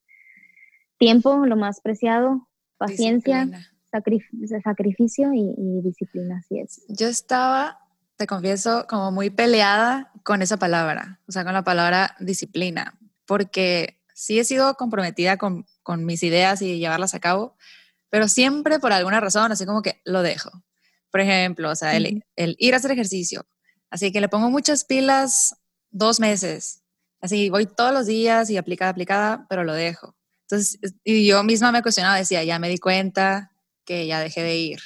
[0.97, 2.47] tiempo, lo más preciado,
[2.77, 3.47] paciencia,
[4.63, 6.83] sacrificio y, y, disciplina, así es.
[6.87, 7.83] Yo estaba
[8.17, 13.99] te confieso, como muy peleada con esa palabra, o sea, con la palabra disciplina, porque
[14.13, 17.57] sí he sido comprometida con, con mis ideas y llevarlas a cabo,
[18.09, 20.51] pero siempre por alguna razón, así como que lo dejo.
[21.13, 23.45] Por ejemplo, o sea, el, el, ir a hacer ejercicio.
[23.91, 25.55] Así que le pongo muchas pilas
[25.91, 26.81] dos meses.
[27.21, 30.15] Así voy todos los días y aplicada, aplicada, pero lo dejo.
[30.49, 33.51] Entonces, y yo misma me cuestionaba, decía, ya me di cuenta
[33.85, 34.79] que ya dejé de ir.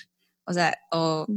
[0.44, 1.28] O sea, o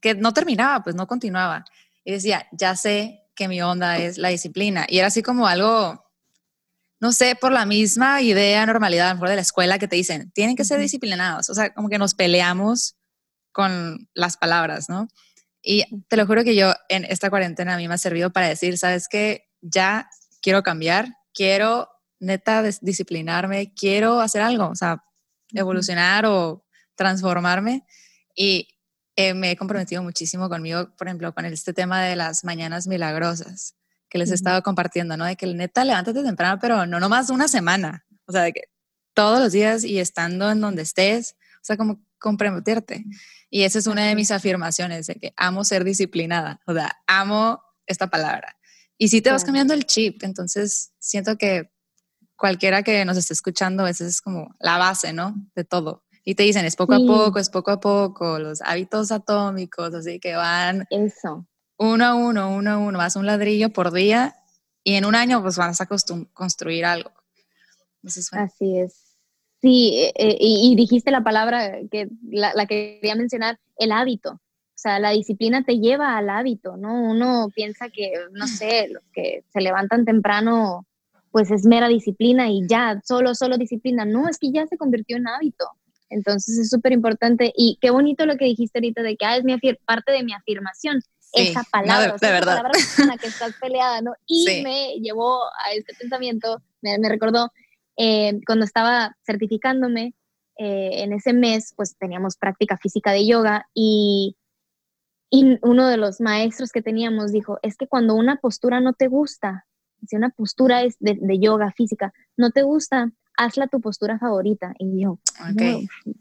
[0.00, 1.64] que no terminaba, pues no continuaba.
[2.04, 4.86] Y decía, ya sé que mi onda es la disciplina.
[4.88, 6.04] Y era así como algo,
[6.98, 9.94] no sé, por la misma idea, normalidad, a lo mejor de la escuela que te
[9.94, 11.48] dicen, tienen que ser disciplinados.
[11.48, 12.96] O sea, como que nos peleamos
[13.52, 15.08] con las palabras, ¿no?
[15.62, 18.48] Y te lo juro que yo en esta cuarentena a mí me ha servido para
[18.48, 19.48] decir, ¿sabes qué?
[19.60, 20.08] Ya
[20.40, 21.88] quiero cambiar, quiero
[22.18, 25.04] neta disciplinarme, quiero hacer algo, o sea,
[25.52, 27.84] evolucionar o transformarme.
[28.34, 28.68] Y
[29.16, 33.76] eh, me he comprometido muchísimo conmigo, por ejemplo, con este tema de las mañanas milagrosas
[34.08, 35.24] que les he estado compartiendo, ¿no?
[35.24, 38.64] De que neta, levántate temprano, pero no nomás una semana, o sea, de que
[39.14, 43.04] todos los días y estando en donde estés, o sea, como comprometerte.
[43.50, 47.62] Y esa es una de mis afirmaciones, de que amo ser disciplinada, o sea, amo
[47.86, 48.56] esta palabra.
[48.96, 51.70] Y si te vas cambiando el chip, entonces siento que
[52.36, 55.34] cualquiera que nos esté escuchando, esa es como la base, ¿no?
[55.54, 56.04] De todo.
[56.24, 60.20] Y te dicen, es poco a poco, es poco a poco, los hábitos atómicos, así
[60.20, 61.46] que van Eso.
[61.78, 64.36] uno a uno, uno a uno, vas un ladrillo por día
[64.84, 67.10] y en un año pues vas a construir algo.
[68.38, 69.11] Así es.
[69.62, 74.32] Sí, eh, eh, y, dijiste la palabra que la, la que quería mencionar, el hábito.
[74.32, 77.00] O sea, la disciplina te lleva al hábito, ¿no?
[77.00, 80.84] Uno piensa que, no sé, los que se levantan temprano,
[81.30, 84.04] pues es mera disciplina y ya, solo, solo disciplina.
[84.04, 85.66] No, es que ya se convirtió en hábito.
[86.12, 89.44] Entonces es súper importante y qué bonito lo que dijiste ahorita de que ah, es
[89.44, 89.56] mi
[89.86, 91.00] parte de mi afirmación.
[91.32, 92.56] esa palabra, de, verdad.
[92.56, 94.14] palabra con la que estás peleada, ¿no?
[94.26, 97.50] Y me llevó a este pensamiento, me, recordó
[97.96, 100.14] eh, cuando estaba certificándome
[100.58, 104.36] eh, en ese mes, pues teníamos práctica física de yoga y,
[105.30, 109.08] y uno de los maestros que teníamos dijo, es que cuando una postura no te
[109.08, 109.66] gusta,
[110.06, 114.74] si una postura es de, de yoga física, no te gusta, hazla tu postura favorita.
[114.78, 115.18] Y yo,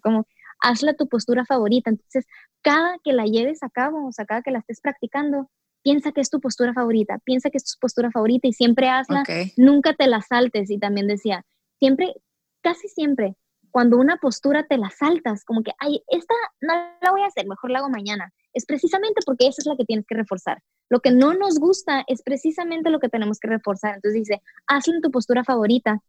[0.01, 0.27] como,
[0.59, 1.89] hazla tu postura favorita.
[1.89, 2.25] Entonces,
[2.61, 5.49] cada que la lleves a cabo, o sea, cada que la estés practicando,
[5.83, 9.23] piensa que es tu postura favorita, piensa que es tu postura favorita y siempre hazla,
[9.57, 10.69] nunca te la saltes.
[10.69, 11.45] Y también decía,
[11.81, 12.13] siempre,
[12.61, 13.35] casi siempre,
[13.71, 17.47] cuando una postura te la saltas, como que, ay, esta no la voy a hacer,
[17.47, 18.31] mejor la hago mañana.
[18.53, 20.61] Es precisamente porque esa es la que tienes que reforzar.
[20.89, 23.95] Lo que no nos gusta es precisamente lo que tenemos que reforzar.
[23.95, 26.03] Entonces dice, hazla en tu postura favorita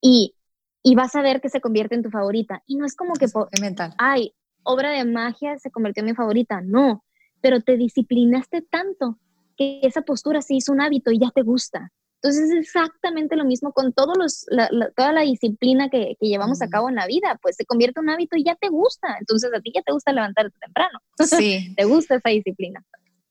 [0.00, 0.36] y,
[0.84, 2.62] y vas a ver que se convierte en tu favorita.
[2.66, 3.26] Y no es como que,
[3.60, 3.94] mental.
[3.98, 6.60] ay, obra de magia se convirtió en mi favorita.
[6.60, 7.04] No,
[7.40, 9.18] pero te disciplinaste tanto
[9.56, 11.90] que esa postura se hizo un hábito y ya te gusta.
[12.22, 14.46] Entonces es exactamente lo mismo con todos los,
[14.94, 18.04] toda la disciplina que, que llevamos a cabo en la vida, pues se convierte en
[18.04, 19.16] un hábito y ya te gusta.
[19.18, 21.00] Entonces a ti ya te gusta levantarte temprano.
[21.18, 21.74] Sí.
[21.76, 22.84] te gusta esa disciplina.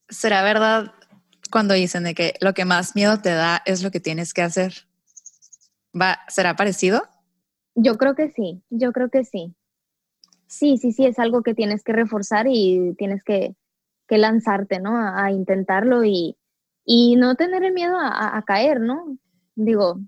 [0.09, 0.91] ¿Será verdad
[1.51, 4.41] cuando dicen de que lo que más miedo te da es lo que tienes que
[4.41, 4.73] hacer?
[5.99, 7.07] ¿Va, ¿Será parecido?
[7.75, 9.55] Yo creo que sí, yo creo que sí.
[10.47, 13.55] Sí, sí, sí, es algo que tienes que reforzar y tienes que,
[14.07, 14.97] que lanzarte, ¿no?
[14.97, 16.38] A, intentarlo y,
[16.91, 19.17] y, no tener el miedo a, caer, ¿no?
[19.55, 19.99] Digo,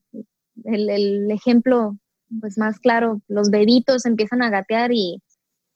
[0.65, 1.97] el, el, ejemplo
[2.39, 5.21] pues más claro, los bebitos empiezan a gatear y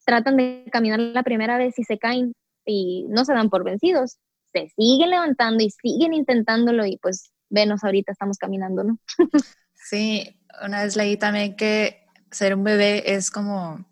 [0.06, 2.34] tratan de caminar la primera vez y se caen
[2.66, 4.18] y no se dan por vencidos,
[4.54, 9.00] se siguen levantando y siguen intentándolo y pues venos ahorita estamos caminando, ¿no?
[9.74, 13.86] sí, una vez leí también que ser un bebé es como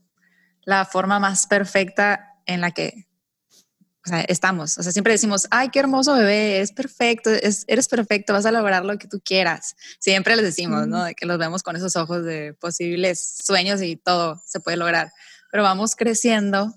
[0.64, 3.06] la forma más perfecta en la que
[4.06, 4.78] o sea, estamos.
[4.78, 8.84] O sea, siempre decimos, ay, qué hermoso bebé, eres perfecto, eres perfecto, vas a lograr
[8.84, 9.76] lo que tú quieras.
[10.00, 11.06] Siempre les decimos, ¿no?
[11.06, 15.14] De que los vemos con esos ojos de posibles sueños y todo se puede lograr.
[15.52, 16.74] Pero vamos creciendo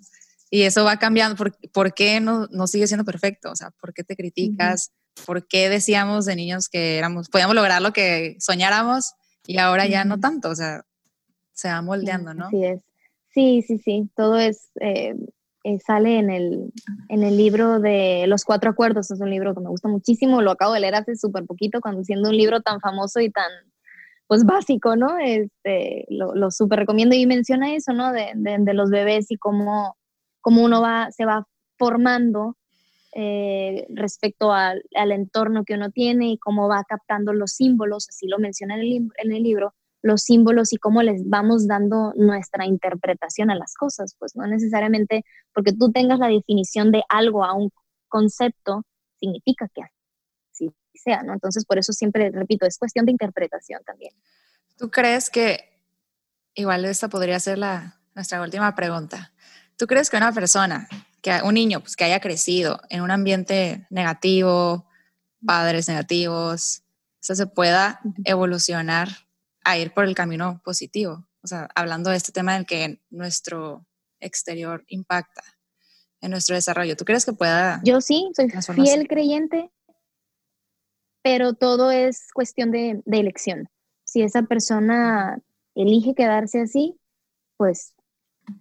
[0.51, 1.37] y eso va cambiando.
[1.73, 3.51] ¿Por, qué no, no, sigue siendo perfecto?
[3.51, 4.93] O sea, ¿por qué te criticas?
[5.25, 9.15] ¿Por qué decíamos de niños que éramos, podíamos lograr lo que soñáramos
[9.47, 10.51] y ahora ya no tanto?
[10.51, 10.85] O sea,
[11.53, 12.51] se va moldeando, ¿no?
[12.51, 12.81] Sí, es.
[13.35, 14.11] Sí, sí, sí.
[14.15, 15.15] Todo es, eh,
[15.67, 16.73] eh, sale en el,
[17.09, 19.11] en el libro de Los Cuatro Acuerdos.
[19.11, 20.41] Es un libro que me gusta muchísimo.
[20.41, 23.51] Lo acabo de leer hace súper poquito, cuando siendo un libro tan famoso y tan,
[24.29, 25.19] pues básico, ¿no?
[25.19, 28.13] Este, lo, lo súper recomiendo y menciona eso, ¿no?
[28.13, 29.97] De, de, los bebés y cómo,
[30.41, 32.57] cómo uno va, se va formando
[33.13, 38.29] eh, respecto al, al, entorno que uno tiene y cómo va captando los símbolos, así
[38.29, 42.67] lo menciona en el, en el libro, los símbolos y cómo les vamos dando nuestra
[42.67, 47.55] interpretación a las cosas, pues no necesariamente porque tú tengas la definición de algo a
[47.55, 47.71] un
[48.09, 48.85] concepto,
[49.19, 49.83] significa que
[50.53, 51.33] así sea, ¿no?
[51.33, 54.13] Entonces, por eso siempre repito, es cuestión de interpretación también.
[54.77, 55.83] ¿Tú crees que,
[56.55, 59.33] igual esta podría ser la, nuestra última pregunta,
[59.77, 60.89] ¿tú crees que una persona,
[61.21, 64.87] que un niño pues, que haya crecido en un ambiente negativo,
[65.45, 66.83] padres negativos,
[67.21, 69.26] eso se pueda evolucionar
[69.67, 71.27] a ir por el camino positivo.
[71.43, 73.85] O sea, hablando de este tema en que nuestro
[74.21, 75.43] exterior impacta
[76.21, 76.97] en nuestro desarrollo.
[76.97, 77.81] ¿Tú crees que pueda?
[77.85, 79.71] Yo sí, soy fiel creyente,
[81.23, 83.69] pero todo es cuestión de, elección.
[84.05, 85.43] Si esa persona
[85.75, 86.99] elige quedarse así,
[87.57, 87.93] pues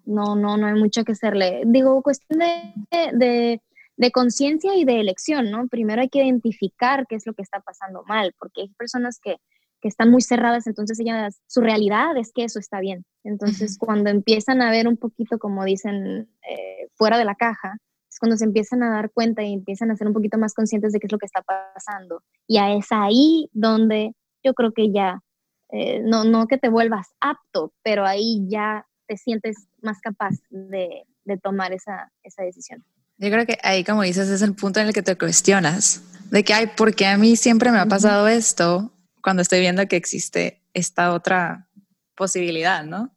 [0.06, 1.62] no, no, no hay mucho que hacerle.
[1.68, 3.62] Digo, cuestión de,
[3.98, 5.68] de conciencia y de elección, ¿no?
[5.68, 9.38] Primero hay que identificar qué es lo que está pasando mal, porque hay personas que
[9.86, 13.06] que están muy cerradas, entonces ellas, su realidad es que eso está bien.
[13.24, 17.78] Entonces, cuando empiezan a ver un poquito, como dicen, eh, fuera de la caja,
[18.10, 20.92] es cuando se empiezan a dar cuenta y empiezan a ser un poquito más conscientes
[20.92, 22.24] de qué es lo que está pasando.
[22.48, 24.14] Y es ahí donde
[24.44, 25.22] yo creo que ya,
[25.70, 31.04] eh, no, no que te vuelvas apto, pero ahí ya te sientes más capaz de,
[31.26, 32.84] de tomar esa, esa decisión.
[33.20, 36.44] Yo creo que ahí, como dices, es el punto en el que te cuestionas de
[36.44, 38.92] que, ay, ¿por qué a mí siempre me ha pasado esto?
[39.26, 41.68] Cuando estoy viendo que existe esta otra
[42.14, 43.12] posibilidad, ¿no?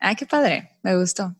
[0.00, 1.36] Ay, qué padre, me gustó.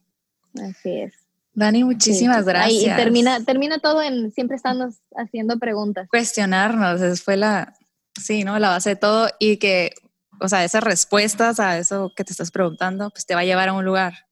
[0.55, 1.15] Así es.
[1.55, 2.85] Dani, muchísimas gracias.
[2.85, 6.09] y termina, termina todo en siempre estando haciendo preguntas.
[6.09, 7.75] Cuestionarnos, fue la,
[8.17, 8.61] sí, ¿no?
[8.61, 9.93] La base de todo y que,
[10.41, 13.71] o sea, esas respuestas a eso que te estás preguntando, pues te va a llevar
[13.71, 14.29] a un lugar.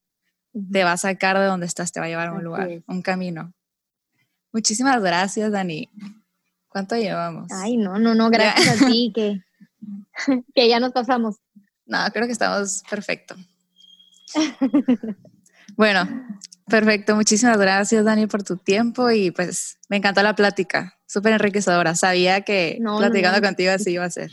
[0.71, 3.01] Te va a sacar de donde estás, te va a llevar a un lugar, un
[3.01, 3.51] camino.
[4.53, 5.89] Muchísimas gracias, Dani.
[6.69, 7.51] ¿Cuánto llevamos?
[7.51, 9.41] Ay, no, no, no, gracias a ti, que
[10.55, 11.37] que ya nos pasamos.
[11.85, 13.35] No, creo que estamos perfecto.
[15.75, 16.07] bueno,
[16.67, 17.15] perfecto.
[17.15, 20.95] Muchísimas gracias, Dani, por tu tiempo y pues me encantó la plática.
[21.07, 21.95] Súper enriquecedora.
[21.95, 24.31] Sabía que platicando contigo así iba a ser.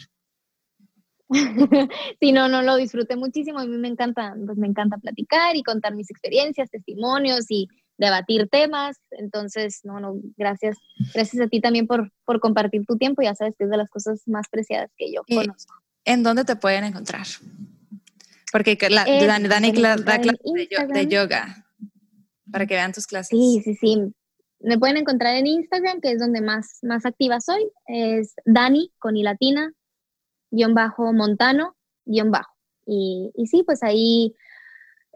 [2.21, 3.59] sí, no, no, lo disfruté muchísimo.
[3.59, 7.69] A mí me encanta, pues me encanta platicar y contar mis experiencias, testimonios y
[7.99, 8.99] debatir temas.
[9.11, 10.77] Entonces, no, no, gracias.
[11.15, 13.23] Gracias a ti también por, por compartir tu tiempo.
[13.23, 15.75] Ya sabes que es de las cosas más preciadas que yo conozco.
[16.05, 17.27] ¿En dónde te pueden encontrar?
[18.53, 20.41] Porque la, Dani, da clases
[20.93, 21.67] de, yoga
[22.51, 23.29] para que vean tus clases.
[23.29, 23.99] Sí, sí, sí.
[24.61, 27.69] Me pueden encontrar en Instagram, que es donde más, más activa soy.
[27.87, 29.73] Es Dani con i latina,
[30.51, 32.53] guion bajo montano, guion bajo.
[32.87, 34.35] Y, y sí, pues ahí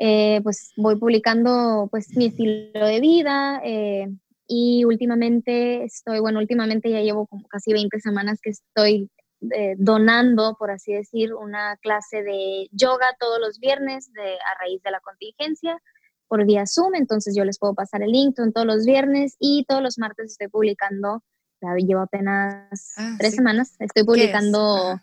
[0.02, 4.08] eh, pues voy publicando pues mi estilo de vida eh,
[4.46, 9.10] y últimamente estoy, bueno, últimamente ya llevo como casi 20 semanas que estoy
[9.54, 14.80] eh, donando, por así decir, una clase de yoga todos los viernes de, a raíz
[14.82, 15.78] de la contingencia
[16.28, 19.82] por vía Zoom, entonces yo les puedo pasar el link todos los viernes y todos
[19.82, 21.22] los martes estoy publicando,
[21.60, 24.98] ya llevo apenas ah, tres semanas, estoy publicando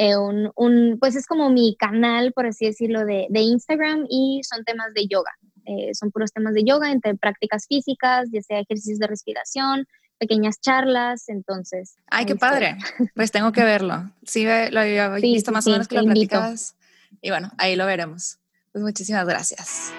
[0.00, 4.94] eh, un, pues es como mi canal, por así decirlo, de, Instagram y son temas
[4.94, 5.32] de yoga.
[5.64, 10.60] Eh, son puros temas de yoga, entre prácticas físicas, ya sea ejercicios de respiración, pequeñas
[10.60, 11.96] charlas, entonces.
[12.06, 12.76] Ay, qué padre.
[13.16, 14.08] Pues tengo que verlo.
[14.22, 16.76] Sí, lo había visto más o menos que lo platicabas.
[17.20, 18.38] Y bueno, ahí lo veremos.
[18.70, 19.92] Pues muchísimas gracias.